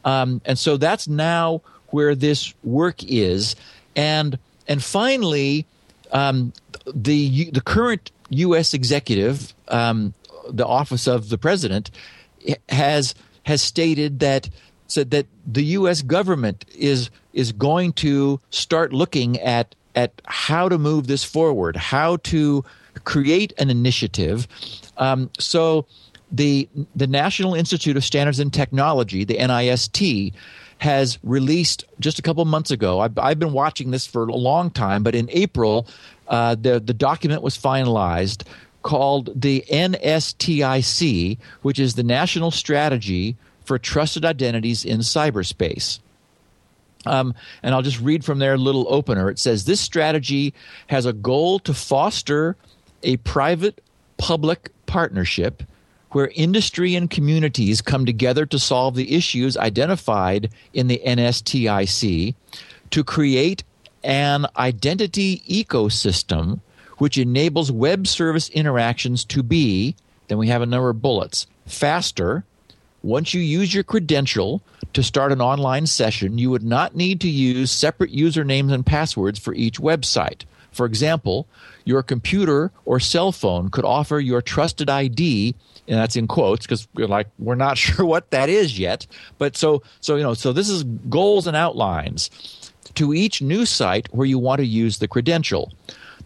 [0.03, 1.63] Um, and so that's now
[1.95, 3.55] where this work is.
[3.95, 4.37] And
[4.67, 5.65] and finally,
[6.11, 6.53] um,
[6.93, 8.73] the the current U.S.
[8.73, 10.13] executive, um,
[10.49, 11.91] the office of the president,
[12.69, 14.49] has has stated that
[14.87, 16.01] said that the U.S.
[16.01, 22.17] government is is going to start looking at at how to move this forward, how
[22.17, 22.63] to
[23.03, 24.47] create an initiative.
[24.97, 25.85] Um, so
[26.31, 30.33] the the National Institute of Standards and Technology, the NIST,
[30.79, 32.99] has released just a couple months ago.
[32.99, 35.87] I've, I've, been watching this for a long time, but in April,
[36.27, 38.43] uh, the the document was finalized
[38.83, 45.99] called the NSTIC, which is the National Strategy for Trusted Identities in Cyberspace.
[47.05, 49.29] Um, and I'll just read from their little opener.
[49.29, 50.53] It says this strategy
[50.87, 52.55] has a goal to foster
[53.03, 53.81] a private
[54.17, 55.63] public partnership
[56.15, 62.33] where industry and communities come together to solve the issues identified in the NSTIC
[62.89, 63.65] to create
[64.01, 66.61] an identity ecosystem
[66.99, 69.93] which enables web service interactions to be,
[70.29, 72.45] then we have a number of bullets, faster.
[73.03, 74.61] Once you use your credential
[74.93, 79.37] to start an online session, you would not need to use separate usernames and passwords
[79.37, 80.43] for each website.
[80.71, 81.45] For example,
[81.83, 85.55] your computer or cell phone could offer your trusted ID,
[85.87, 89.07] and that's in quotes because we're like we're not sure what that is yet.
[89.37, 92.29] But so so you know so this is goals and outlines
[92.95, 95.71] to each new site where you want to use the credential.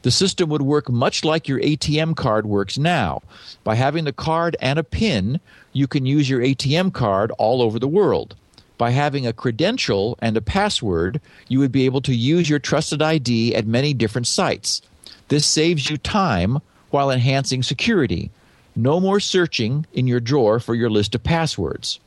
[0.02, 3.22] The system would work much like your ATM card works now.
[3.66, 5.42] By having the card and a PIN,
[5.74, 8.36] you can use your ATM card all over the world.
[8.78, 13.02] By having a credential and a password, you would be able to use your trusted
[13.02, 14.82] ID at many different sites.
[15.28, 16.60] This saves you time
[16.92, 18.32] while enhancing security.
[18.76, 22.00] No more searching in your drawer for your list of passwords.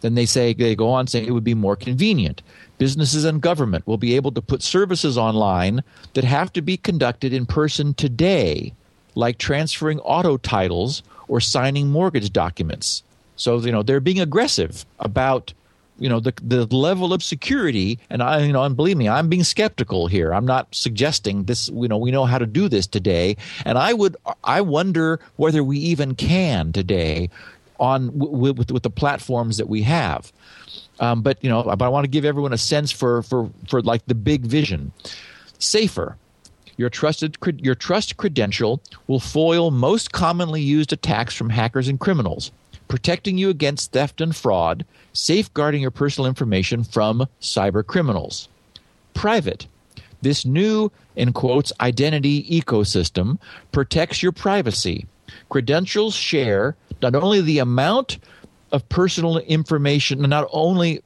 [0.00, 2.42] Then they say they go on saying it would be more convenient.
[2.78, 5.82] Businesses and government will be able to put services online
[6.14, 8.72] that have to be conducted in person today,
[9.14, 13.02] like transferring auto titles or signing mortgage documents.
[13.36, 15.54] So, you know, they're being aggressive about
[15.98, 19.28] you know the the level of security and i you know and believe me i'm
[19.28, 20.32] being skeptical here.
[20.32, 23.36] I'm not suggesting this you know we know how to do this today.
[23.64, 27.30] And i would i wonder whether we even can today
[27.78, 30.32] on with with, with the platforms that we have.
[31.00, 33.82] Um, but you know but i want to give everyone a sense for for for
[33.82, 34.92] like the big vision.
[35.58, 36.16] Safer.
[36.78, 42.52] Your trusted your trust credential will foil most commonly used attacks from hackers and criminals
[42.88, 48.48] protecting you against theft and fraud, safeguarding your personal information from cyber criminals.
[49.14, 49.66] Private.
[50.22, 53.38] This new, in quotes, identity ecosystem
[53.72, 55.06] protects your privacy.
[55.48, 58.18] Credentials share not only the amount
[58.72, 61.02] of personal information, not only,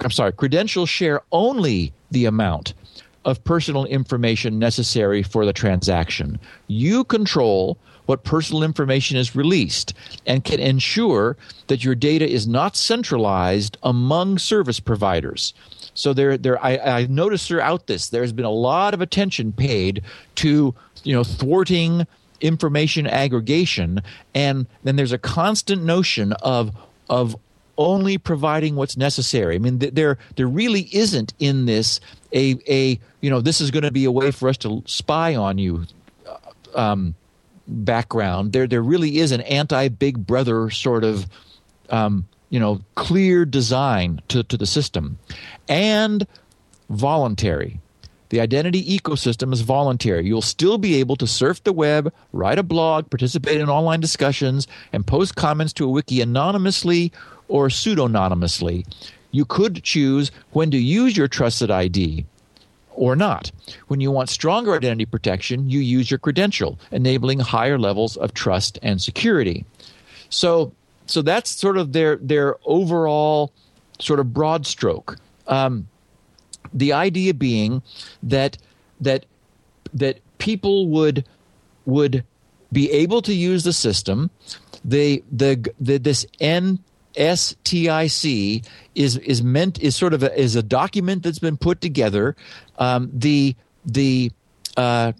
[0.00, 2.74] I'm sorry, credentials share only the amount
[3.24, 6.38] of personal information necessary for the transaction.
[6.68, 9.94] You control what personal information is released
[10.26, 11.36] and can ensure
[11.68, 15.54] that your data is not centralized among service providers.
[15.94, 20.02] So there, there, I, I noticed throughout this, there's been a lot of attention paid
[20.36, 20.74] to,
[21.04, 22.06] you know, thwarting
[22.40, 24.02] information aggregation,
[24.34, 26.72] and then there's a constant notion of
[27.08, 27.36] of
[27.76, 29.56] only providing what's necessary.
[29.56, 32.00] I mean, there there really isn't in this
[32.32, 35.34] a a you know this is going to be a way for us to spy
[35.34, 35.86] on you.
[36.74, 37.14] Um,
[37.66, 41.26] background, there there really is an anti Big Brother sort of
[41.90, 45.18] um, you know clear design to, to the system,
[45.68, 46.26] and
[46.90, 47.80] voluntary.
[48.30, 50.26] The identity ecosystem is voluntary.
[50.26, 54.66] You'll still be able to surf the web, write a blog, participate in online discussions,
[54.92, 57.12] and post comments to a wiki anonymously
[57.46, 58.86] or pseudonymously.
[59.30, 62.24] You could choose when to use your trusted ID
[62.94, 63.50] or not.
[63.88, 68.78] When you want stronger identity protection, you use your credential, enabling higher levels of trust
[68.82, 69.64] and security.
[70.28, 70.72] So,
[71.06, 73.52] so that's sort of their their overall
[73.98, 75.16] sort of broad stroke.
[75.46, 75.88] Um,
[76.72, 77.82] the idea being
[78.22, 78.58] that
[79.00, 79.26] that
[79.92, 81.24] that people would
[81.84, 82.24] would
[82.72, 84.30] be able to use the system.
[84.84, 86.80] They the, the this N
[87.16, 92.36] NSTIC is is meant is sort of a, is a document that's been put together.
[92.78, 94.32] Um, the the
[94.76, 95.12] uh,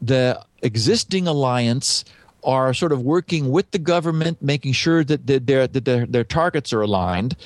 [0.00, 2.04] the existing alliance
[2.44, 6.24] are sort of working with the government, making sure that, that, their, that their, their
[6.24, 7.36] targets are aligned.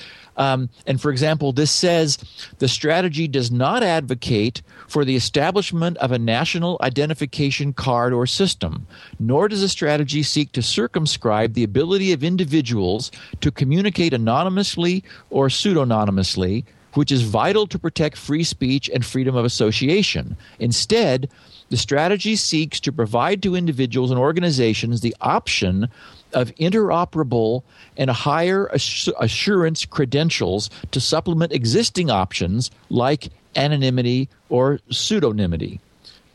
[0.41, 2.17] Um, and for example, this says
[2.61, 8.87] the strategy does not advocate for the establishment of a national identification card or system,
[9.19, 13.11] nor does the strategy seek to circumscribe the ability of individuals
[13.43, 16.65] to communicate anonymously or pseudonymously,
[16.95, 20.39] which is vital to protect free speech and freedom of association.
[20.59, 21.29] Instead,
[21.69, 25.87] the strategy seeks to provide to individuals and organizations the option
[26.33, 27.63] of interoperable
[27.97, 28.71] and higher
[29.19, 35.81] assurance credentials to supplement existing options like anonymity or pseudonymity.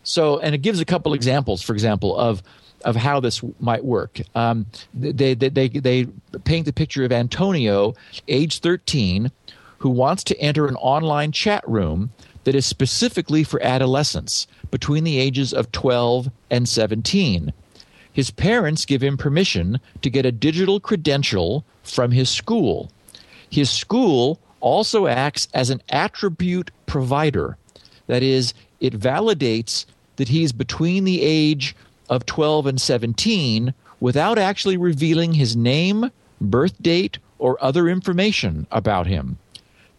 [0.04, 2.44] So, and it gives a couple examples, for example, of
[2.84, 4.22] of how this might work.
[4.36, 6.06] Um, they, they, they, they
[6.44, 7.96] paint the picture of Antonio,
[8.28, 9.32] age 13,
[9.80, 12.12] who wants to enter an online chat room
[12.44, 17.52] that is specifically for adolescents between the ages of 12 and 17.
[18.16, 22.90] His parents give him permission to get a digital credential from his school.
[23.50, 27.58] His school also acts as an attribute provider.
[28.08, 29.86] That is, it validates
[30.16, 31.76] that he's between the age
[32.10, 36.10] of 12 and 17 without actually revealing his name,
[36.40, 39.38] birth date, or other information about him.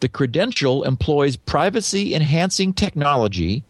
[0.00, 3.62] The credential employs privacy enhancing technology,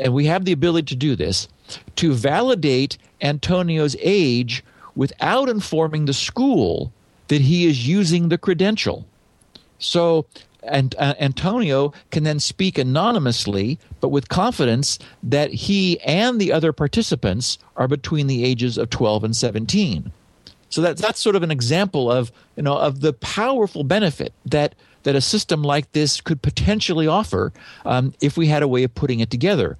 [0.00, 1.48] and we have the ability to do this,
[1.96, 4.64] to validate Antonio's age
[4.94, 6.92] without informing the school
[7.28, 9.06] that he is using the credential.
[9.78, 10.26] So
[10.66, 16.72] and uh, Antonio can then speak anonymously, but with confidence that he and the other
[16.72, 20.12] participants are between the ages of 12 and 17.
[20.70, 24.74] So that, that's sort of an example of you know of the powerful benefit that
[25.04, 27.52] that a system like this could potentially offer
[27.84, 29.76] um, if we had a way of putting it together.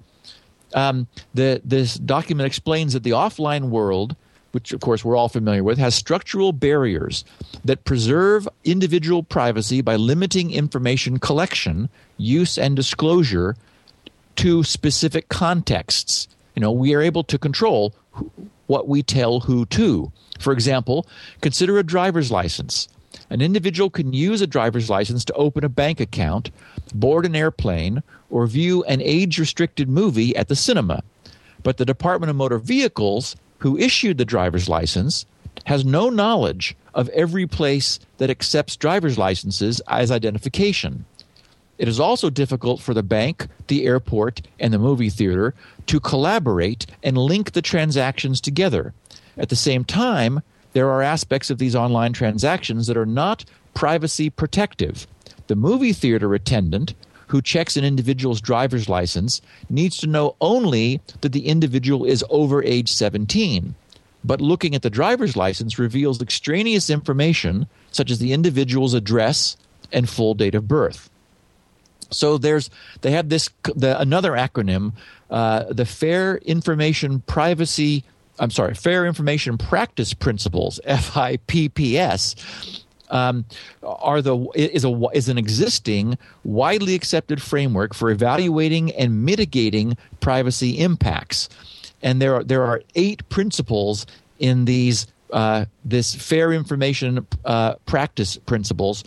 [0.75, 4.15] Um, the, this document explains that the offline world,
[4.51, 7.25] which of course we're all familiar with, has structural barriers
[7.63, 13.55] that preserve individual privacy by limiting information collection, use, and disclosure
[14.35, 16.27] to specific contexts.
[16.55, 17.93] You know, we are able to control
[18.67, 20.11] what we tell who to.
[20.39, 21.07] For example,
[21.41, 22.87] consider a driver's license.
[23.29, 26.51] An individual can use a driver's license to open a bank account,
[26.93, 31.03] board an airplane, or view an age restricted movie at the cinema.
[31.63, 35.25] But the Department of Motor Vehicles, who issued the driver's license,
[35.65, 41.05] has no knowledge of every place that accepts driver's licenses as identification.
[41.77, 45.53] It is also difficult for the bank, the airport, and the movie theater
[45.87, 48.93] to collaborate and link the transactions together.
[49.37, 50.41] At the same time,
[50.75, 55.07] there are aspects of these online transactions that are not privacy protective.
[55.47, 56.93] The movie theater attendant
[57.27, 62.61] who checks an individual's driver's license needs to know only that the individual is over
[62.61, 63.73] age 17.
[64.25, 69.55] But looking at the driver's license reveals extraneous information such as the individual's address
[69.93, 71.09] and full date of birth.
[72.11, 72.69] So there's
[72.99, 74.91] they have this the, another acronym,
[75.29, 78.03] uh, the Fair Information Privacy
[78.39, 82.35] I'm sorry, Fair Information Practice Principles, FIPPS,
[83.09, 83.45] um,
[83.83, 90.79] are the is a is an existing widely accepted framework for evaluating and mitigating privacy
[90.79, 91.49] impacts,
[92.01, 94.05] and there are there are eight principles
[94.39, 99.03] in these uh, this fair information uh, practice principles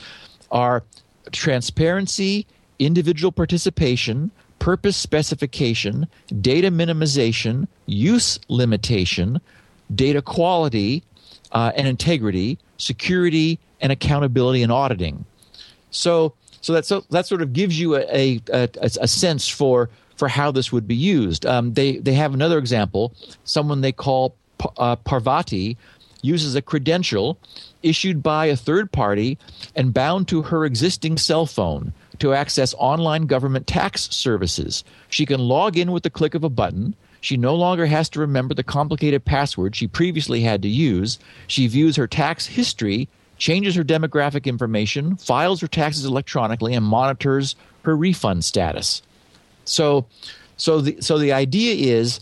[0.50, 0.84] are
[1.32, 2.46] transparency,
[2.78, 6.06] individual participation, purpose specification,
[6.40, 9.40] data minimization, use limitation,
[9.94, 11.02] data quality
[11.52, 15.24] uh, and integrity, security and accountability and auditing.
[15.90, 20.28] So, so that so that sort of gives you a, a, a sense for for
[20.28, 21.46] how this would be used.
[21.46, 23.12] Um, they they have another example.
[23.44, 24.34] Someone they call
[24.76, 25.76] uh, Parvati
[26.22, 27.38] uses a credential
[27.82, 29.38] issued by a third party
[29.76, 34.84] and bound to her existing cell phone to access online government tax services.
[35.10, 36.94] She can log in with the click of a button.
[37.20, 41.18] She no longer has to remember the complicated password she previously had to use.
[41.46, 43.08] She views her tax history,
[43.38, 49.02] changes her demographic information, files her taxes electronically, and monitors her refund status.
[49.64, 50.06] So,
[50.56, 52.20] so the, so the idea is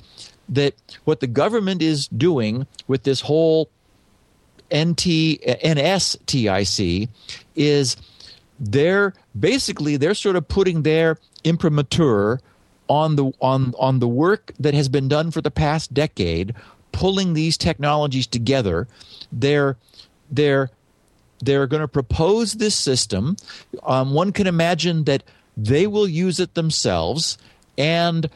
[0.48, 0.74] that
[1.04, 3.68] what the government is doing with this whole
[4.74, 7.08] NT, NSTIC
[7.54, 7.96] is
[8.58, 12.40] they're basically they're sort of putting their imprimatur
[12.88, 16.54] on the on on the work that has been done for the past decade,
[16.92, 18.86] pulling these technologies together.
[19.32, 19.76] They're
[20.30, 20.70] they're
[21.40, 23.36] they're going to propose this system.
[23.82, 25.22] Um, one can imagine that
[25.56, 27.38] they will use it themselves,
[27.76, 28.28] and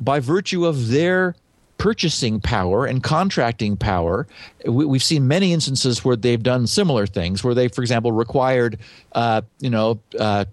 [0.00, 1.34] by virtue of their
[1.78, 4.26] purchasing power and contracting power.
[4.66, 8.78] We, have seen many instances where they've done similar things, where they, for example, required,
[9.12, 10.46] uh, you know, uh,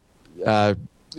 [0.45, 0.75] uh,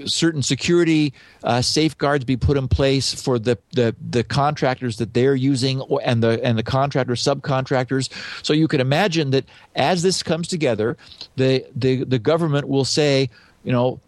[0.07, 1.13] certain security
[1.45, 6.23] uh, safeguards be put in place for the, the, the contractors that they're using and
[6.23, 8.11] the and the contractor subcontractors.
[8.43, 9.45] So you can imagine that
[9.77, 10.97] as this comes together,
[11.37, 13.31] the the, the government will say,
[13.63, 14.01] you know,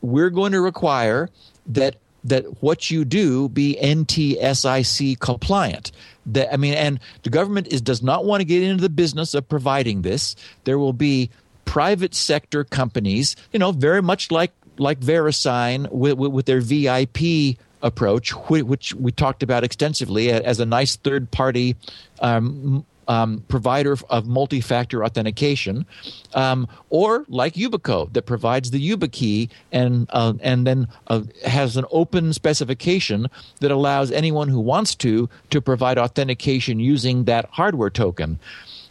[0.00, 1.28] we're going to require
[1.66, 5.92] that that what you do be NTSIC compliant.
[6.26, 9.34] That I mean, and the government is does not want to get into the business
[9.34, 10.36] of providing this.
[10.64, 11.30] There will be
[11.64, 17.58] private sector companies, you know, very much like like VeriSign with, with, with their VIP
[17.82, 21.76] approach, which we talked about extensively as a nice third party
[22.20, 25.86] um, um, provider of multi-factor authentication,
[26.34, 31.86] um, or like Yubico that provides the YubiKey and uh, and then uh, has an
[31.90, 33.28] open specification
[33.60, 38.38] that allows anyone who wants to to provide authentication using that hardware token.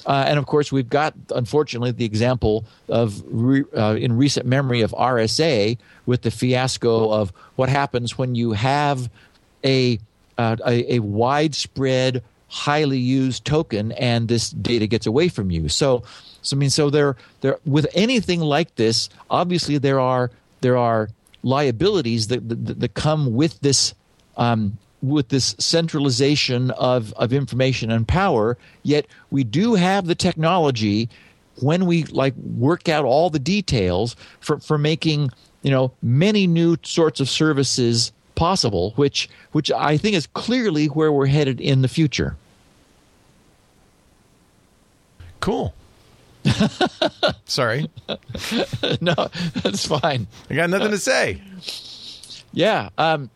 [0.06, 4.80] Uh, and of course, we've got, unfortunately, the example of re, uh, in recent memory
[4.80, 9.10] of RSA with the fiasco of what happens when you have
[9.66, 10.00] a,
[10.38, 15.70] uh, a, a widespread highly used token and this data gets away from you.
[15.70, 16.04] So,
[16.42, 20.32] so I mean, so there, there with anything like this, obviously there are
[20.62, 21.10] there are
[21.44, 23.94] liabilities that that, that come with this
[24.38, 28.58] um, with this centralization of of information and power.
[28.84, 31.10] Yet we do have the technology
[31.62, 35.32] when we like work out all the details for for making
[35.62, 41.12] you know many new sorts of services possible, which which I think is clearly where
[41.12, 42.38] we're headed in the future.
[45.42, 45.74] Cool.
[47.46, 47.90] Sorry.
[49.02, 49.16] no,
[49.62, 50.28] that's fine.
[50.50, 51.42] I got nothing to say.
[52.54, 52.90] Yeah.
[52.98, 53.30] Um,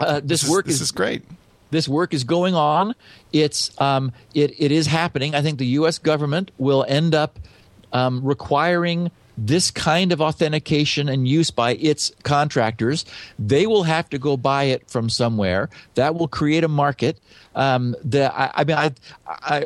[0.00, 1.22] uh, this, this, work is, is, is great.
[1.70, 2.94] This work is going on.
[3.32, 5.34] It's um, it it is happening.
[5.34, 5.98] I think the U.S.
[5.98, 7.38] government will end up
[7.92, 9.10] um, requiring
[9.46, 13.04] this kind of authentication and use by its contractors.
[13.38, 15.70] They will have to go buy it from somewhere.
[15.94, 17.18] That will create a market.
[17.54, 18.92] Um, the, I, I mean, I,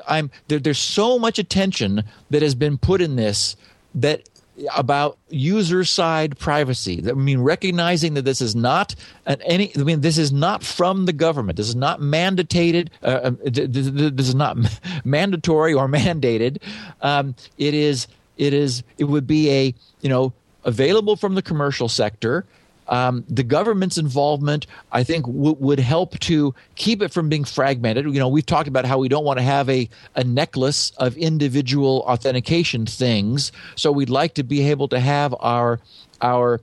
[0.07, 3.57] I, am there, there's so much attention that has been put in this
[3.97, 4.29] that
[4.77, 7.03] about user side privacy.
[7.09, 8.95] I mean, recognizing that this is not
[9.27, 9.73] an any.
[9.77, 11.57] I mean, this is not from the government.
[11.57, 12.89] This is not mandated.
[13.03, 14.57] Uh, um, this is not
[15.05, 16.59] mandatory or mandated.
[17.03, 18.07] Um, it is
[18.37, 20.33] it is it would be a you know
[20.65, 22.45] available from the commercial sector.
[22.87, 28.05] Um, the government's involvement, I think, w- would help to keep it from being fragmented.
[28.05, 31.17] You know, we've talked about how we don't want to have a, a necklace of
[31.17, 33.53] individual authentication things.
[33.75, 35.81] So we'd like to be able to have our
[36.21, 36.61] our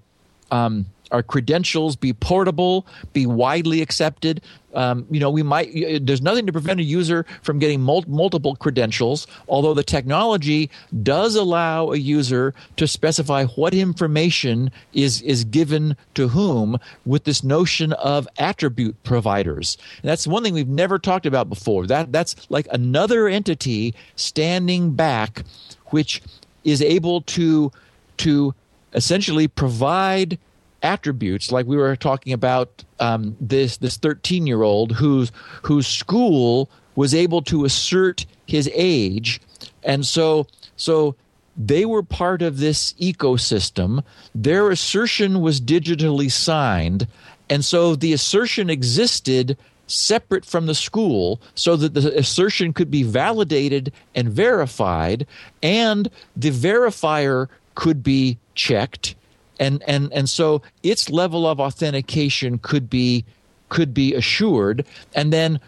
[0.52, 4.42] um, our credentials be portable, be widely accepted.
[4.74, 5.70] Um, you know, we might.
[6.06, 9.28] There's nothing to prevent a user from getting mul- multiple credentials.
[9.50, 10.70] Although the technology
[11.04, 17.44] does allow a user to specify what information is is given to whom, with this
[17.44, 19.78] notion of attribute providers.
[20.02, 21.86] And that's one thing we've never talked about before.
[21.86, 25.44] That that's like another entity standing back,
[25.88, 26.22] which
[26.64, 27.72] is able to
[28.18, 28.54] to
[28.94, 30.38] essentially provide
[30.84, 35.32] attributes like we were talking about um, this this 13 year old whose
[35.64, 39.42] whose school was able to assert his age.
[39.84, 41.16] And so so
[41.58, 44.04] they were part of this ecosystem.
[44.34, 47.08] Their assertion was digitally signed.
[47.50, 49.58] And so the assertion existed
[49.88, 55.28] separate from the school so that the assertion could be validated and verified
[55.62, 59.16] and the verifier could be checked
[59.62, 63.24] and and and so its level of authentication could be
[63.70, 64.86] could be assured
[65.16, 65.60] and then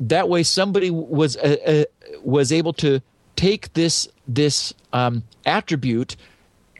[0.00, 1.84] that way somebody was uh, uh,
[2.24, 3.00] was able to
[3.36, 6.16] take this this um, attribute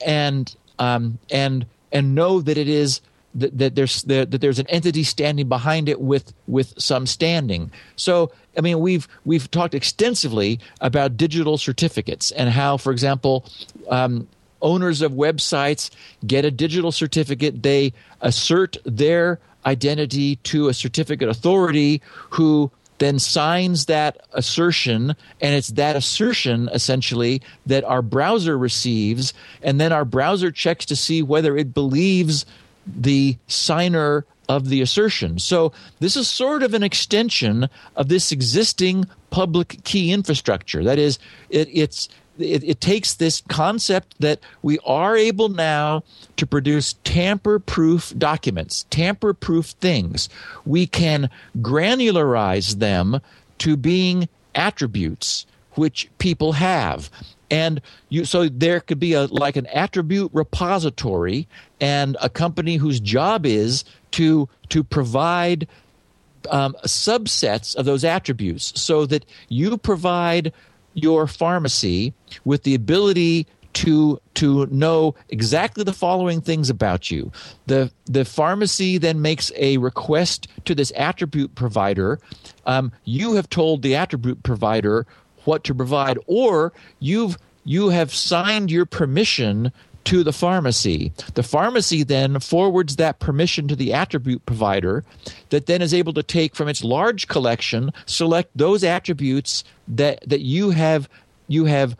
[0.04, 3.00] and um, and and know that it is
[3.34, 7.70] that, that there's that, that there's an entity standing behind it with with some standing.
[7.96, 13.44] So I mean we've we've talked extensively about digital certificates and how, for example,
[13.88, 14.26] um,
[14.62, 15.90] owners of websites
[16.26, 17.62] get a digital certificate.
[17.62, 22.00] They assert their identity to a certificate authority
[22.30, 29.78] who then signs that assertion and it's that assertion essentially that our browser receives and
[29.78, 32.46] then our browser checks to see whether it believes
[32.86, 35.38] the signer of the assertion.
[35.38, 40.84] So this is sort of an extension of this existing public key infrastructure.
[40.84, 41.18] That is,
[41.50, 42.09] it, it's
[42.39, 46.03] it, it takes this concept that we are able now
[46.37, 50.28] to produce tamper proof documents, tamper proof things.
[50.64, 53.20] We can granularize them
[53.59, 57.11] to being attributes which people have
[57.51, 61.47] and you so there could be a like an attribute repository
[61.80, 65.68] and a company whose job is to to provide
[66.51, 70.53] um, subsets of those attributes so that you provide
[70.97, 72.12] your pharmacy
[72.44, 77.30] with the ability to to know exactly the following things about you.
[77.66, 82.18] The the pharmacy then makes a request to this attribute provider.
[82.64, 85.07] Um, you have told the attribute provider
[85.44, 89.72] what to provide, or you've you have signed your permission
[90.07, 91.12] to the pharmacy.
[91.34, 95.04] The pharmacy then forwards that permission to the attribute provider
[95.50, 100.40] that then is able to take from its large collection, select those attributes that, that
[100.40, 101.09] you have
[101.48, 101.96] you have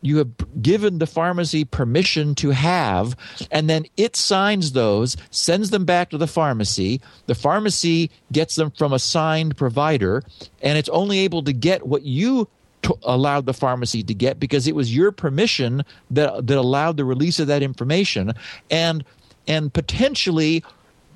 [0.00, 0.30] you have
[0.62, 3.14] given the pharmacy permission to have,
[3.50, 7.02] and then it signs those, sends them back to the pharmacy.
[7.26, 10.22] The pharmacy gets them from a signed provider,
[10.62, 12.48] and it's only able to get what you
[12.84, 17.04] t- allowed the pharmacy to get because it was your permission that that allowed the
[17.04, 18.32] release of that information.
[18.70, 19.04] And
[19.48, 20.62] and potentially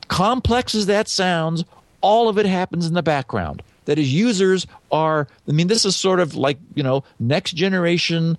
[0.09, 1.65] complex as that sounds
[2.01, 3.63] all of it happens in the background.
[3.85, 8.37] That is users are i mean this is sort of like you know next generation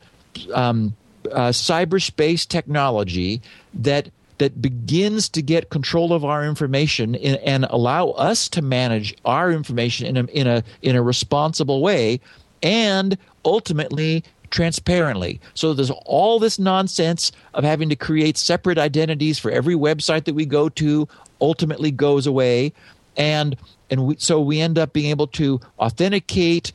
[0.53, 0.95] um,
[1.31, 3.41] uh, cyberspace technology
[3.73, 4.09] that
[4.39, 9.51] that begins to get control of our information in, and allow us to manage our
[9.51, 12.19] information in a, in a in a responsible way
[12.63, 15.39] and ultimately transparently.
[15.53, 20.33] So there's all this nonsense of having to create separate identities for every website that
[20.33, 21.07] we go to
[21.41, 22.73] ultimately goes away
[23.17, 23.55] and
[23.91, 26.71] and we, so we end up being able to authenticate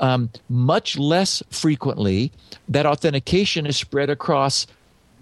[0.00, 2.32] um, much less frequently.
[2.68, 4.66] That authentication is spread across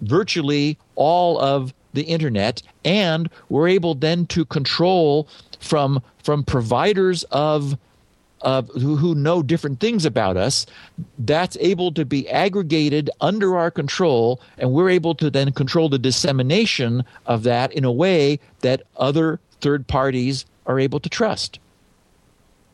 [0.01, 5.27] virtually all of the internet, and we're able then to control
[5.59, 7.77] from from providers of
[8.41, 10.65] uh, who, who know different things about us,
[11.19, 15.99] that's able to be aggregated under our control, and we're able to then control the
[15.99, 21.59] dissemination of that in a way that other third parties are able to trust.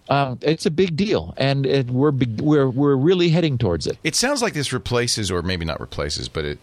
[0.07, 3.97] Uh, it's a big deal, and it, we're we're we're really heading towards it.
[4.03, 6.59] It sounds like this replaces, or maybe not replaces, but it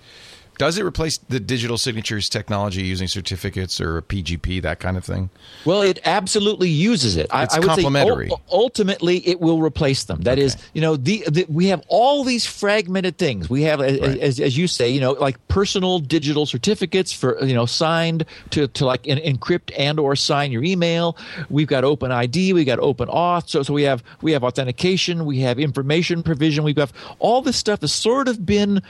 [0.63, 5.05] does it replace the digital signatures technology using certificates or a PGP, that kind of
[5.05, 5.29] thing?
[5.65, 7.23] Well, it absolutely uses it.
[7.35, 8.29] It's I, I would complementary.
[8.29, 10.21] Say, ultimately, it will replace them.
[10.21, 10.43] That Okay.
[10.43, 13.51] is, you know, the, the we have all these fragmented things.
[13.51, 14.19] We have, as, Right.
[14.21, 18.69] as, as you say, you know, like personal digital certificates for you know signed to
[18.69, 21.17] to like en- encrypt and or sign your email.
[21.51, 22.53] We've got Open ID.
[22.53, 23.49] We got Open Auth.
[23.49, 25.27] So so we have we have authentication.
[25.27, 26.63] We have information provision.
[26.63, 28.81] We've got all this stuff has sort of been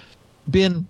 [0.51, 0.87] been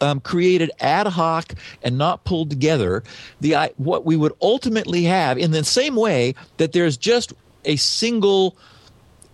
[0.00, 3.02] um, created ad hoc and not pulled together,
[3.40, 7.32] the what we would ultimately have in the same way that there's just
[7.64, 8.56] a single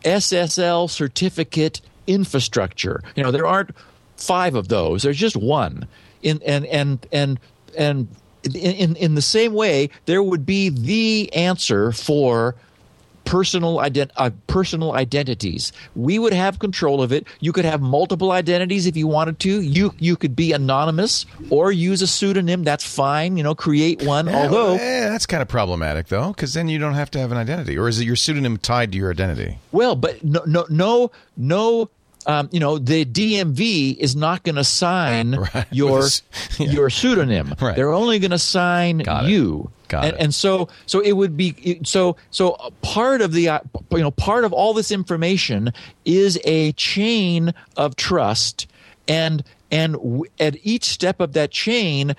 [0.05, 3.03] SSL certificate infrastructure.
[3.15, 3.71] You know, there aren't
[4.17, 5.03] five of those.
[5.03, 5.87] There's just one.
[6.23, 7.41] In and and and
[7.77, 8.09] and
[8.45, 12.55] in in, in the same way, there would be the answer for
[13.25, 15.73] personal ident- uh, personal identities.
[15.95, 17.27] We would have control of it.
[17.41, 19.61] You could have multiple identities if you wanted to.
[19.61, 22.65] You you could be anonymous or use a pseudonym.
[22.65, 23.37] That's fine.
[23.37, 24.27] You know, create one.
[24.27, 27.19] Yeah, Although, well, eh, that's kind of problematic, though, because then you don't have to
[27.19, 29.59] have an identity, or is it your pseudonym tied to your identity?
[29.73, 31.89] well, but no no no no.
[32.27, 35.67] Um, you know, the DMV is not going to sign Right.
[35.73, 36.23] your With a s-
[36.61, 36.71] yeah.
[36.71, 37.55] your pseudonym.
[37.61, 37.75] Right.
[37.77, 39.31] They're only going to sign Got it.
[39.31, 39.71] you.
[39.89, 40.21] Got and, it.
[40.21, 43.61] and so so it would be so so part of the uh,
[43.91, 45.73] you know part of all this information
[46.07, 48.67] is a chain of trust
[49.07, 52.15] and and w- at each step of that chain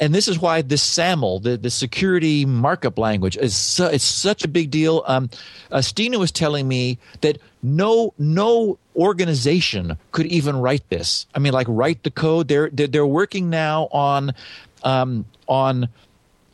[0.00, 4.42] and this is why this SAML, the, the security markup language, is su- it's such
[4.44, 5.04] a big deal.
[5.06, 5.30] Um,
[5.70, 11.26] uh, Stina was telling me that no no organization could even write this.
[11.34, 12.48] I mean, like write the code.
[12.48, 14.34] They're they're, they're working now on
[14.82, 15.88] um, on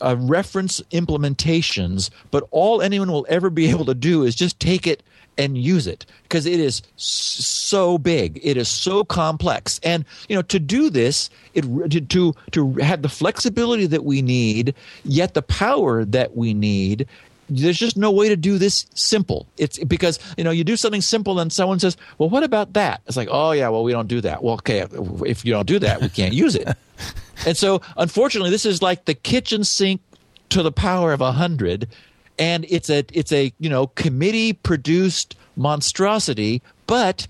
[0.01, 4.87] uh, reference implementations, but all anyone will ever be able to do is just take
[4.87, 5.03] it
[5.39, 10.43] and use it because it is so big, it is so complex, and you know
[10.43, 14.75] to do this, it to to, to have the flexibility that we need,
[15.05, 17.07] yet the power that we need.
[17.49, 19.47] There's just no way to do this simple.
[19.57, 23.01] It's because you know you do something simple and someone says, "Well, what about that?"
[23.07, 24.87] It's like, "Oh yeah, well we don't do that." Well, okay,
[25.27, 26.69] if you don't do that, we can't use it.
[27.47, 30.01] And so, unfortunately, this is like the kitchen sink
[30.49, 31.87] to the power of a hundred,
[32.37, 37.27] and it's a it's a you know committee produced monstrosity, but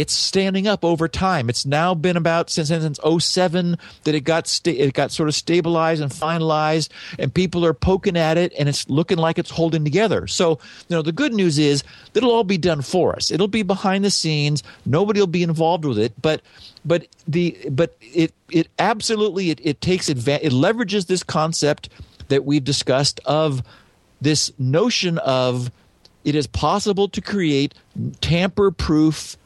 [0.00, 1.48] it's standing up over time.
[1.48, 5.34] It's now been about since since 07 that it got sta- it got sort of
[5.34, 6.88] stabilized and finalized,
[7.18, 10.26] and people are poking at it, and it's looking like it's holding together.
[10.26, 10.58] So
[10.88, 11.84] you know the good news is
[12.14, 13.30] it'll all be done for us.
[13.30, 14.62] It'll be behind the scenes.
[14.86, 16.42] Nobody will be involved with it, but
[16.84, 20.52] but the but it it absolutely it, it takes advantage.
[20.52, 21.88] It leverages this concept
[22.28, 23.62] that we've discussed of
[24.20, 25.70] this notion of
[26.24, 27.74] it is possible to create
[28.20, 29.36] tamper proof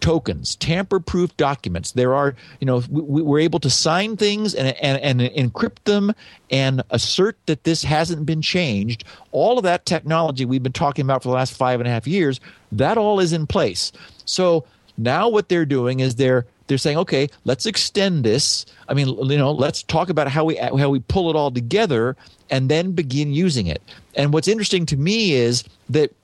[0.00, 1.92] tokens, tamper proof documents.
[1.92, 6.12] There are, you know, we, we're able to sign things and, and, and encrypt them
[6.50, 9.04] and assert that this hasn't been changed.
[9.32, 12.06] All of that technology we've been talking about for the last five and a half
[12.06, 12.40] years,
[12.72, 13.92] that all is in place.
[14.24, 14.64] So
[14.96, 18.64] now what they're doing is they're they're saying, okay, let's extend this.
[18.88, 22.16] I mean, you know, let's talk about how we how we pull it all together
[22.48, 23.82] and then begin using it.
[24.14, 26.14] And what's interesting to me is that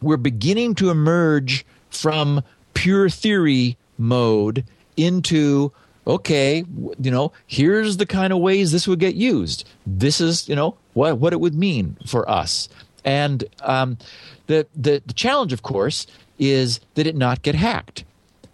[0.00, 2.42] we're beginning to emerge from
[2.74, 4.64] pure theory mode
[4.96, 5.72] into
[6.06, 6.64] okay
[6.98, 9.68] you know here's the kind of ways this would get used.
[9.86, 12.68] This is you know what what it would mean for us.
[13.04, 13.98] And um,
[14.46, 16.06] the, the the challenge of course
[16.38, 18.04] is that it not get hacked.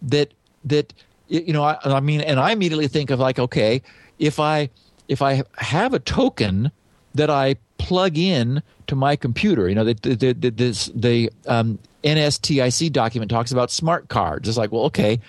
[0.03, 0.33] That
[0.65, 0.93] that
[1.29, 3.83] you know I, I mean and i immediately think of like okay
[4.19, 4.69] if i
[5.09, 6.71] if i have a token
[7.15, 9.69] that i plug in to my computer.
[9.69, 14.49] You know, the the the, this, the um, NSTIC document talks about smart cards.
[14.49, 15.21] It's like, well, okay,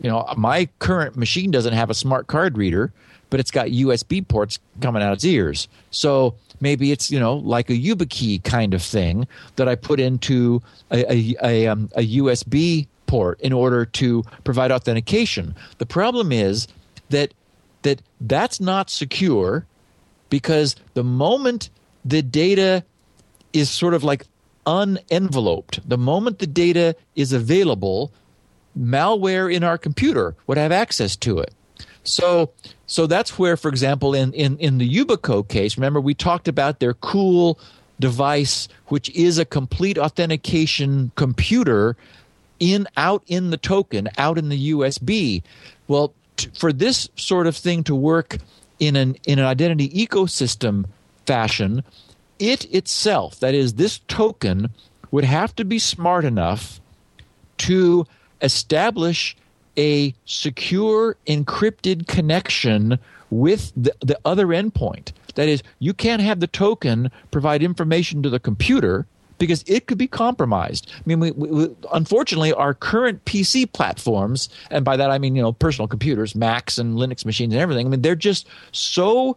[0.00, 2.92] you know, my current machine doesn't have a smart card reader,
[3.30, 5.68] but it's got USB ports coming out its ears.
[5.90, 9.26] So maybe it's you know like a YubiKey kind of thing
[9.56, 14.70] that I put into a a, a, um, a USB port in order to provide
[14.70, 15.54] authentication.
[15.78, 16.68] The problem is
[17.10, 17.34] that
[17.82, 19.66] that that's not secure
[20.30, 21.70] because the moment
[22.04, 22.84] the data
[23.52, 24.24] is sort of like
[24.66, 25.88] unenveloped.
[25.88, 28.12] The moment the data is available,
[28.78, 31.52] malware in our computer would have access to it.
[32.04, 32.50] So,
[32.86, 36.80] so that's where, for example, in, in, in the Yubico case, remember we talked about
[36.80, 37.58] their cool
[38.00, 41.96] device, which is a complete authentication computer
[42.60, 45.42] in out in the token, out in the USB.
[45.86, 48.38] Well, t- for this sort of thing to work
[48.78, 50.86] in an in an identity ecosystem
[51.26, 51.84] fashion,
[52.38, 54.70] it itself, that is, this token,
[55.10, 56.80] would have to be smart enough
[57.58, 58.06] to
[58.42, 59.36] establish
[59.76, 62.98] a secure encrypted connection
[63.30, 65.12] with the, the other endpoint.
[65.34, 69.06] That is, you can't have the token provide information to the computer
[69.38, 70.90] because it could be compromised.
[70.96, 75.42] I mean, we, we, unfortunately, our current PC platforms, and by that I mean you
[75.42, 77.86] know personal computers, Macs and Linux machines and everything.
[77.86, 79.36] I mean, they're just so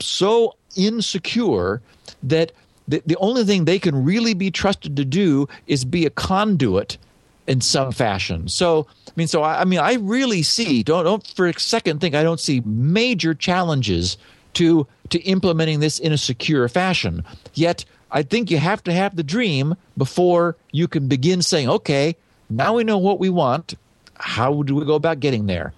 [0.00, 1.82] so insecure
[2.22, 2.52] that
[2.86, 6.98] the, the only thing they can really be trusted to do is be a conduit
[7.46, 8.48] in some fashion.
[8.48, 12.00] So, I mean, so I, I, mean, I really see don't don't for a second
[12.00, 14.16] think I don't see major challenges
[14.54, 17.24] to to implementing this in a secure fashion.
[17.54, 22.16] Yet, I think you have to have the dream before you can begin saying, okay,
[22.48, 23.74] now we know what we want.
[24.14, 25.72] How do we go about getting there?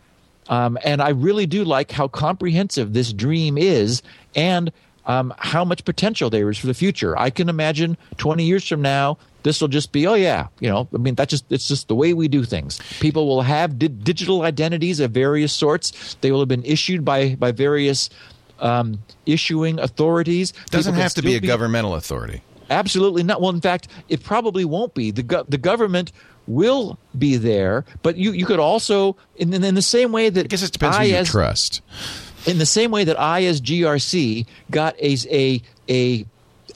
[0.49, 4.03] Um, and I really do like how comprehensive this dream is,
[4.37, 4.71] and
[5.07, 7.17] um, how much potential there is for the future.
[7.19, 10.89] I can imagine 20 years from now, this will just be, oh yeah, you know,
[10.93, 12.81] I mean, that's just, it's just the way we do things.
[12.99, 16.15] People will have di- digital identities of various sorts.
[16.21, 18.11] They will have been issued by, by various
[18.59, 20.53] um, issuing authorities.
[20.71, 22.43] Doesn't have to be a be, governmental authority.
[22.69, 23.41] Absolutely not.
[23.41, 25.13] Well, in fact, it probably won't be.
[25.13, 26.11] The, go- the government
[26.49, 30.49] will be there, but you, you could also, in, in the same way that I
[30.49, 31.83] guess it depends I, who you as, trust
[32.47, 36.27] in the same way that I, as GRC, got a, a, a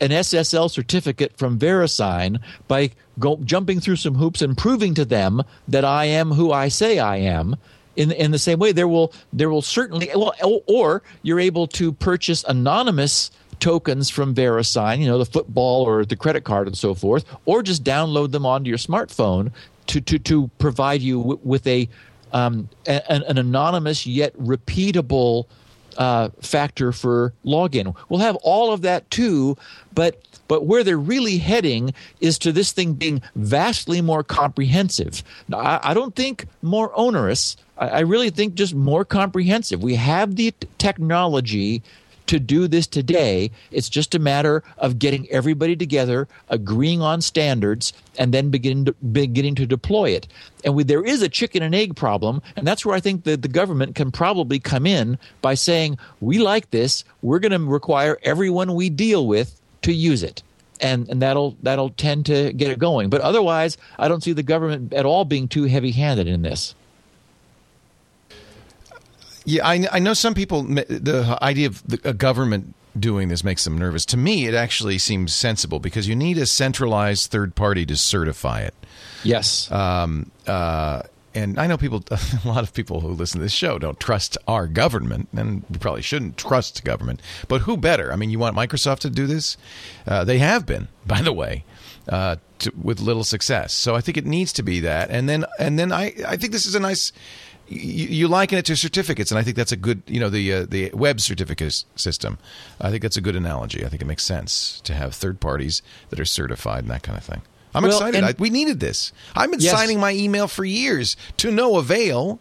[0.00, 5.42] an SSL certificate from VeriSign by go, jumping through some hoops and proving to them
[5.68, 7.56] that I am who I say I am.
[7.96, 10.34] In, in the same way, there will there will certainly well,
[10.66, 16.16] or you're able to purchase anonymous tokens from VeriSign, you know, the football or the
[16.16, 19.52] credit card and so forth, or just download them onto your smartphone
[19.88, 21.88] to to to provide you w- with a
[22.32, 25.46] um, an, an anonymous yet repeatable
[25.96, 27.94] uh, factor for login.
[28.08, 29.56] We'll have all of that too,
[29.92, 35.22] but but where they're really heading is to this thing being vastly more comprehensive.
[35.48, 37.56] Now, I, I don't think more onerous.
[37.78, 39.80] I, I really think just more comprehensive.
[39.80, 41.82] We have the t- technology
[42.30, 43.50] to do this today.
[43.72, 48.92] It's just a matter of getting everybody together, agreeing on standards, and then beginning to,
[48.92, 50.28] beginning to deploy it.
[50.64, 53.42] And we, there is a chicken and egg problem, and that's where I think that
[53.42, 57.02] the government can probably come in by saying, "We like this.
[57.20, 60.44] We're going to require everyone we deal with to use it."
[60.82, 63.10] and and that'll that'll tend to get it going.
[63.10, 66.74] But otherwise, I don't see the government at all being too heavy-handed in this.
[69.50, 70.62] Yeah, I, I know some people.
[70.62, 74.04] The idea of the, a government doing this makes them nervous.
[74.06, 78.60] To me, it actually seems sensible because you need a centralized third party to certify
[78.60, 78.74] it.
[79.22, 79.70] Yes.
[79.70, 81.02] Um, uh,
[81.34, 84.36] and I know people, a lot of people who listen to this show don't trust
[84.48, 87.20] our government, and we probably shouldn't trust government.
[87.48, 88.12] But who better?
[88.12, 89.56] I mean, you want Microsoft to do this?
[90.06, 91.64] Uh, they have been, by the way,
[92.08, 93.72] uh, to, with little success.
[93.74, 95.10] So I think it needs to be that.
[95.10, 97.12] And then, and then I, I think this is a nice.
[97.70, 100.52] You, you liken it to certificates, and I think that's a good, you know, the
[100.52, 102.36] uh, the web certificate system.
[102.80, 103.84] I think that's a good analogy.
[103.86, 105.80] I think it makes sense to have third parties
[106.10, 107.42] that are certified and that kind of thing.
[107.72, 108.24] I'm Well, excited.
[108.24, 109.12] I, we needed this.
[109.36, 109.72] I've been Yes.
[109.72, 112.40] signing my email for years to no avail.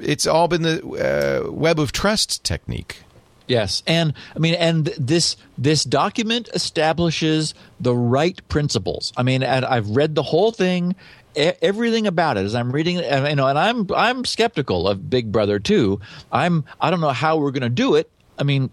[0.00, 3.02] It's all been the uh, web of trust technique.
[3.46, 9.12] Yes, and I mean, and this this document establishes the right principles.
[9.16, 10.94] I mean, and I've read the whole thing,
[11.36, 12.44] everything about it.
[12.44, 16.00] As I'm reading, and, you know, and I'm I'm skeptical of Big Brother too.
[16.30, 18.10] I'm I don't know how we're going to do it.
[18.38, 18.70] I mean,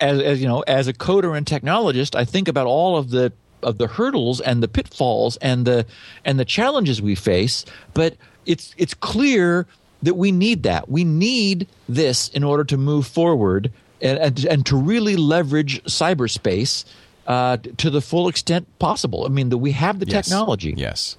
[0.00, 3.32] as, as you know, as a coder and technologist, I think about all of the
[3.62, 5.86] of the hurdles and the pitfalls and the
[6.24, 7.64] and the challenges we face.
[7.94, 8.16] But
[8.46, 9.66] it's it's clear
[10.02, 10.88] that we need that.
[10.90, 13.72] We need this in order to move forward
[14.02, 16.84] and and, and to really leverage cyberspace
[17.26, 19.24] uh, to the full extent possible.
[19.24, 20.26] I mean, that we have the Yes.
[20.26, 20.74] technology.
[20.76, 21.16] Yes,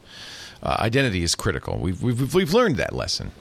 [0.66, 1.78] uh, identity is critical.
[1.78, 3.32] We've, we've we've learned that lesson.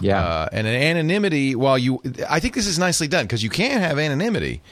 [0.00, 0.24] Yeah.
[0.24, 3.80] Uh, and an anonymity, while you, I think this is nicely done because you can
[3.80, 4.62] have anonymity,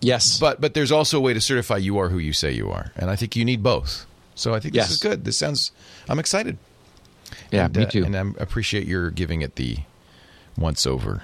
[0.00, 0.38] yes.
[0.38, 2.92] but but there's also a way to certify you are who you say you are,
[2.96, 4.04] and I think you need both.
[4.34, 4.90] So I think this Yes.
[4.92, 5.24] is good.
[5.24, 5.72] This sounds.
[6.08, 6.58] I'm excited.
[7.50, 8.04] yeah, and, me uh, too.
[8.04, 9.78] and I appreciate your giving it the
[10.56, 11.22] once over.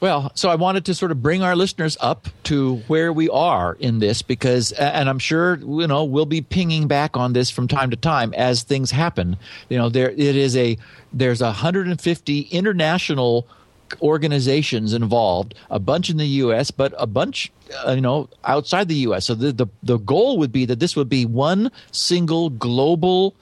[0.00, 3.76] Well, so I wanted to sort of bring our listeners up to where we are
[3.80, 7.66] in this because, and I'm sure you know we'll be pinging back on this from
[7.66, 9.36] time to time as things happen.
[9.68, 10.78] You know, there it is a
[11.12, 13.48] there's 150 international
[14.00, 17.50] organizations involved, a bunch in the U.S., but a bunch
[17.84, 19.26] uh, you know outside the U.S.
[19.26, 23.34] So the, the the goal would be that this would be one single global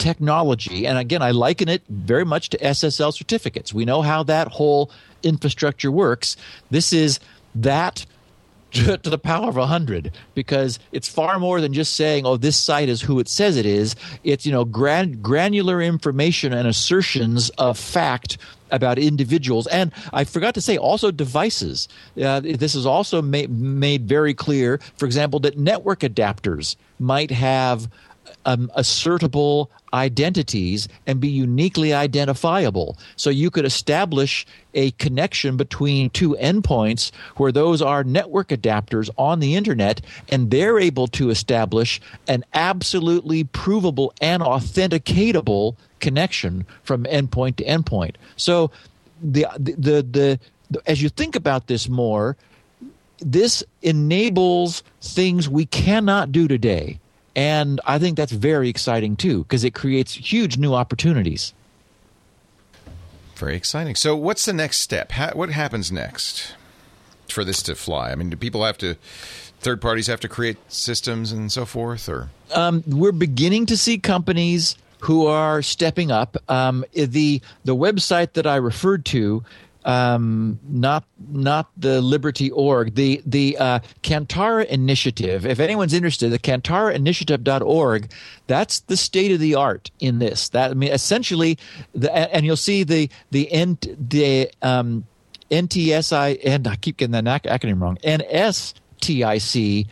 [0.00, 0.86] technology.
[0.86, 3.72] And again, I liken it very much to SSL certificates.
[3.72, 4.90] We know how that whole
[5.22, 6.36] infrastructure works.
[6.70, 7.20] This is
[7.54, 8.06] that
[8.72, 12.88] to the power of 100 because it's far more than just saying oh this site
[12.88, 17.76] is who it says it is it's you know gran- granular information and assertions of
[17.76, 18.38] fact
[18.70, 21.88] about individuals and i forgot to say also devices
[22.22, 27.90] uh, this is also ma- made very clear for example that network adapters might have
[28.46, 32.96] um, assertable identities and be uniquely identifiable.
[33.16, 39.40] So you could establish a connection between two endpoints where those are network adapters on
[39.40, 47.56] the internet, and they're able to establish an absolutely provable and authenticatable connection from endpoint
[47.56, 48.14] to endpoint.
[48.36, 48.70] So
[49.22, 50.40] the the the,
[50.70, 52.36] the as you think about this more,
[53.18, 57.00] this enables things we cannot do today.
[57.36, 61.54] And I think that's very exciting too, because it creates huge new opportunities.
[63.36, 63.94] Very exciting.
[63.94, 65.12] So, what's the next step?
[65.12, 66.54] Ha- what happens next
[67.28, 68.10] for this to fly?
[68.10, 68.96] I mean, do people have to,
[69.60, 73.96] third parties have to create systems and so forth, or Um, we're beginning to see
[73.96, 76.36] companies who are stepping up.
[76.50, 79.42] Um, the the website that I referred to,
[79.84, 85.46] um, not not the Liberty org, the the uh, Kantara Initiative.
[85.46, 88.12] If anyone's interested, the KantaraInitiative.org.
[88.46, 90.48] That's the state of the art in this.
[90.50, 91.58] That I mean, essentially,
[91.94, 95.04] the, and you'll see the the N, the um,
[95.50, 97.98] NTSI and I keep getting that ac- acronym wrong.
[98.04, 99.86] NSTIC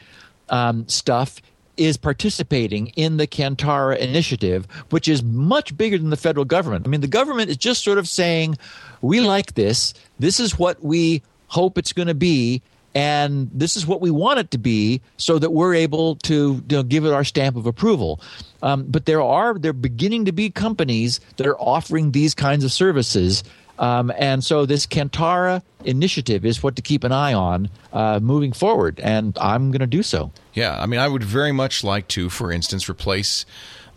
[0.49, 1.41] um, stuff
[1.79, 6.87] is participating in the Kantara initiative, which is much bigger than the federal government.
[6.87, 8.59] I mean, the government is just sort of saying,
[9.01, 9.95] "We like this.
[10.19, 12.63] This is what we hope it's going to be."
[12.95, 16.77] And this is what we want it to be, so that we're able to you
[16.77, 18.21] know, give it our stamp of approval.
[18.63, 22.65] Um, but there are there are beginning to be companies that are offering these kinds
[22.65, 23.45] of services
[23.79, 28.53] um, and so this Kantara initiative is what to keep an eye on uh, moving
[28.53, 30.33] forward, and I'm going to do so.
[30.55, 30.81] yeah?
[30.81, 33.47] I mean, I would very much like to, for instance, replace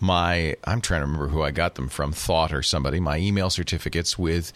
[0.01, 3.49] my I'm trying to remember who I got them from, Thawte or somebody, my email
[3.49, 4.51] certificates with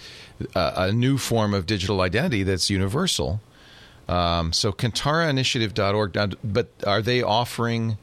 [0.56, 3.42] uh, a new form of digital identity that's universal.
[4.10, 6.38] Um, so KantaraInitiative.org.
[6.44, 7.98] But are they offering?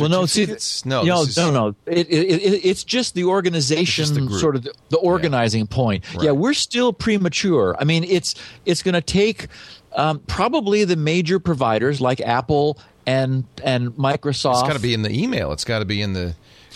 [0.00, 0.46] Well, no, see,
[0.84, 1.74] no, you know, is- no, no.
[1.86, 6.04] It, it, it, it's just the organization, just the sort of the, the organizing point.
[6.20, 7.76] Yeah, we're still premature.
[7.78, 8.34] I mean, it's
[8.64, 9.48] it's going to take
[9.94, 14.60] um, probably the major providers like Apple and and Microsoft.
[14.60, 15.52] It's got to be in the email.
[15.52, 16.34] It's got to be in the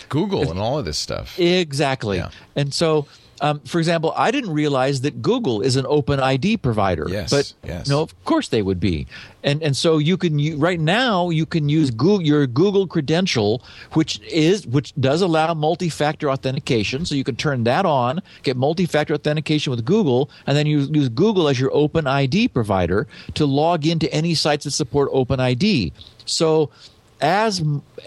[0.08, 1.38] Google and all of this stuff.
[1.38, 2.18] Exactly.
[2.18, 2.30] Yeah.
[2.56, 3.06] And so,
[3.40, 7.06] um, for example, I didn't realize that Google is an open ID provider.
[7.09, 7.89] Yes, But yes.
[7.89, 9.06] no, of course they would be.
[9.44, 13.62] And and so you can u- right now you can use Google, your Google credential,
[13.93, 17.05] which is which does allow multi-factor authentication.
[17.06, 21.09] So you can turn that on, get multi-factor authentication with Google, and then you use
[21.09, 25.93] Google as your open ID provider to log into any sites that support open ID.
[26.27, 26.70] So
[27.20, 27.62] as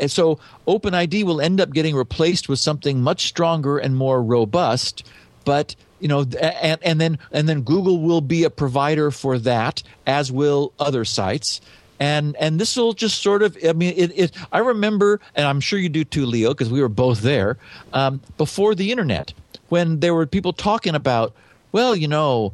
[0.07, 5.03] so OpenID will end up getting replaced with something much stronger and more robust,
[5.45, 9.83] but you know and, and then and then Google will be a provider for that
[10.07, 11.61] as will other sites.
[11.99, 15.59] And and this will just sort of I mean it, it I remember and I'm
[15.59, 17.57] sure you do too Leo because we were both there
[17.93, 19.33] um, before the internet
[19.69, 21.33] when there were people talking about
[21.71, 22.53] well you know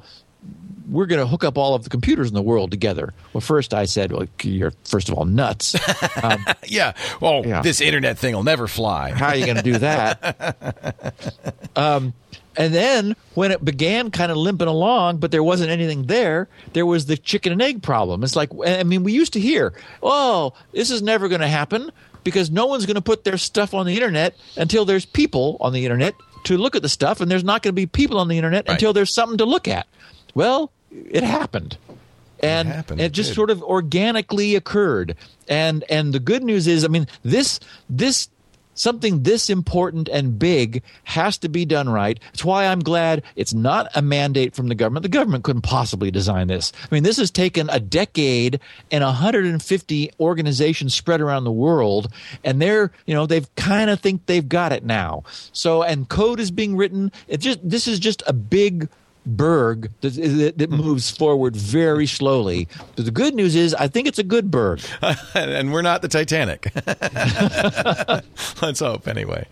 [0.89, 3.13] we're going to hook up all of the computers in the world together.
[3.33, 5.75] Well, first I said, well, you're first of all nuts.
[6.23, 6.93] Um, Yeah.
[7.19, 7.61] Well, Yeah.
[7.61, 9.11] this internet thing will never fly.
[9.11, 11.13] how are you going to do that?
[11.75, 12.13] Um,
[12.57, 16.85] and then when it began kind of limping along, but there wasn't anything there, there
[16.85, 18.23] was the chicken and egg problem.
[18.23, 19.73] It's like, I mean, we used to hear,
[20.03, 21.91] oh, this is never going to happen
[22.23, 25.71] because no one's going to put their stuff on the internet until there's people on
[25.71, 26.13] the internet
[26.45, 28.67] to look at the stuff, and there's not going to be people on the internet
[28.67, 28.73] Right.
[28.73, 29.85] until there's something to look at.
[30.33, 31.77] Well, it happened.
[32.39, 35.15] And happened, it it just sort of organically occurred.
[35.47, 37.59] And and the good news is, I mean, this
[37.89, 38.29] this
[38.77, 42.19] something this important and big has to be done right.
[42.33, 45.03] It's why I'm glad it's not a mandate from the government.
[45.03, 46.71] The government couldn't possibly design this.
[46.81, 48.59] I mean, this has taken a decade
[48.91, 52.11] and 150 organizations spread around the world,
[52.43, 55.23] and they're, you know, they've kind of think they've got it now.
[55.51, 57.11] So, and code is being written.
[57.27, 58.89] It just this is just a big
[59.27, 62.67] berg that, that, moves forward very slowly.
[62.95, 64.81] But the good news is, I think it's a good berg.
[65.35, 66.71] and we're not the Titanic.
[68.61, 69.47] Let's hope, anyway.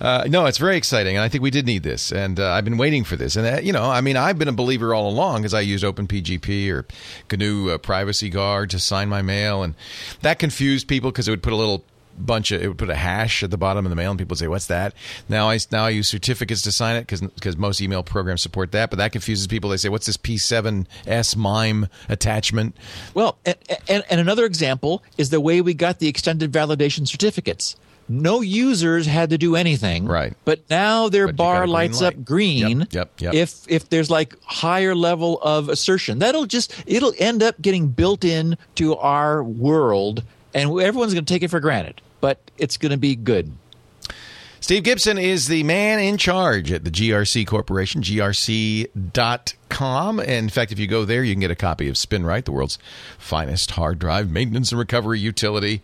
[0.00, 2.64] Uh, no, it's very exciting, and I think we did need this, and uh, I've
[2.64, 3.36] been waiting for this.
[3.36, 5.84] And uh, you know, I mean, I've been a believer all along because I used
[5.84, 6.86] OpenPGP or
[7.30, 9.74] GNU uh, Privacy Guard to sign my mail, and
[10.22, 11.84] that confused people because it would put a little
[12.18, 14.34] bunch of it would put a hash at the bottom of the mail and people
[14.34, 14.94] would say what's that
[15.28, 18.72] now i now i use certificates to sign it because because most email programs support
[18.72, 22.76] that but that confuses people they say what's this p7s mime attachment
[23.14, 23.56] Well, and,
[23.88, 27.76] and, and another example is the way we got the extended validation certificates.
[28.08, 30.06] No users had to do anything.
[30.06, 30.34] Right.
[30.44, 32.14] But now their But you got a bar lights light.
[32.16, 32.80] up green.
[32.80, 33.34] Yep, yep, yep.
[33.34, 38.22] If if there's like higher level of assertion, that'll just it'll end up getting built
[38.24, 40.22] in to our world,
[40.56, 42.00] and everyone's going to take it for granted.
[42.20, 43.52] But it's going to be good.
[44.58, 48.88] Steve Gibson is the man in charge at the GRC Corporation, grc.com.
[50.18, 52.52] And in fact, if you go there, you can get a copy of SpinRite, the
[52.52, 52.78] world's
[53.18, 55.82] finest hard drive maintenance and recovery utility.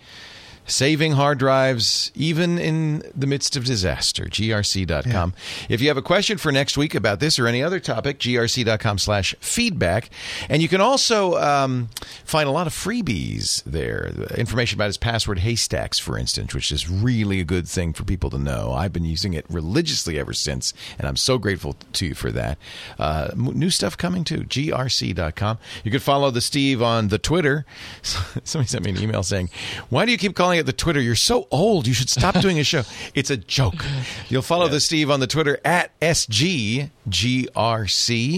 [0.67, 4.25] Saving hard drives even in the midst of disaster.
[4.25, 5.35] grc.com.
[5.69, 8.99] If you have a question for next week about this or any other topic, grc.com
[8.99, 10.09] slash feedback.
[10.49, 11.89] And you can also um,
[12.25, 14.13] find a lot of freebies there.
[14.37, 18.31] Information about his password haystacks, for instance, which is really a good thing for people
[18.31, 18.73] to know.
[18.73, 22.59] I've been using it religiously ever since, and I'm so grateful to you for that.
[22.99, 24.45] Uh, new stuff coming too.
[24.45, 25.59] grc.com.
[25.83, 27.67] You can follow the Steve on the Twitter.
[28.03, 29.51] Somebody sent me an email saying,
[29.89, 31.01] Why do you keep calling it the Twitter?
[31.01, 31.87] You're so old.
[31.87, 32.83] You should stop doing a show.
[33.15, 33.85] It's a joke.
[34.29, 36.89] You'll follow the Steve on the Twitter at SGGRC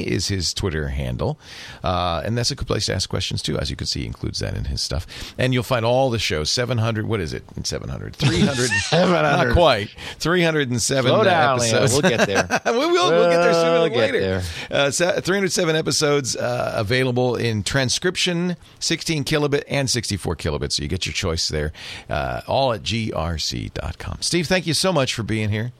[0.04, 1.38] is his Twitter handle.
[1.82, 3.58] Uh, and that's a good place to ask questions too.
[3.58, 5.06] As you can see, he includes that in his stuff.
[5.38, 7.44] And you'll find all the shows 700, what is it?
[7.62, 11.92] 700, 300, not quite, 307 Slow down, episodes.
[11.92, 12.48] We'll get there.
[12.66, 13.10] we will.
[13.10, 14.42] We'll get there sooner We'll later.
[14.70, 20.72] Uh, 307 episodes uh, available in transcription, 16 kilobit and 64 kilobit.
[20.72, 21.72] So you get your choice there.
[22.08, 24.18] Uh, all at grc.com.
[24.20, 25.72] Steve, thank you so much for being here.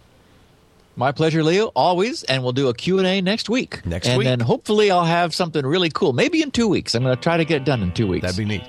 [0.97, 2.23] My pleasure, Leo, always.
[2.25, 3.85] And we'll do a Q&A next week.
[3.85, 4.29] Next and week.
[4.29, 6.13] And then hopefully I'll have something really cool.
[6.13, 6.95] Maybe in two weeks.
[6.95, 8.23] I'm going to try to get it done in two weeks.
[8.23, 8.63] That'd be neat.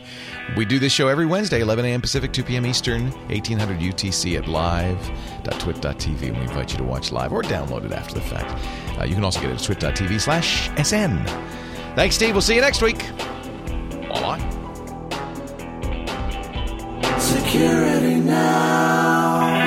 [0.57, 2.01] We do this show every Wednesday, 11 a.m.
[2.01, 2.65] Pacific, 2 p.m.
[2.65, 6.27] Eastern, 1800 UTC at live.twit.tv.
[6.27, 8.99] And we invite you to watch live or download it after the fact.
[8.99, 11.23] Uh, you can also get it at twit.tv slash SN.
[11.95, 12.33] Thanks, Steve.
[12.33, 13.07] We'll see you next week.
[14.09, 14.64] Bye-bye
[17.35, 19.64] security now.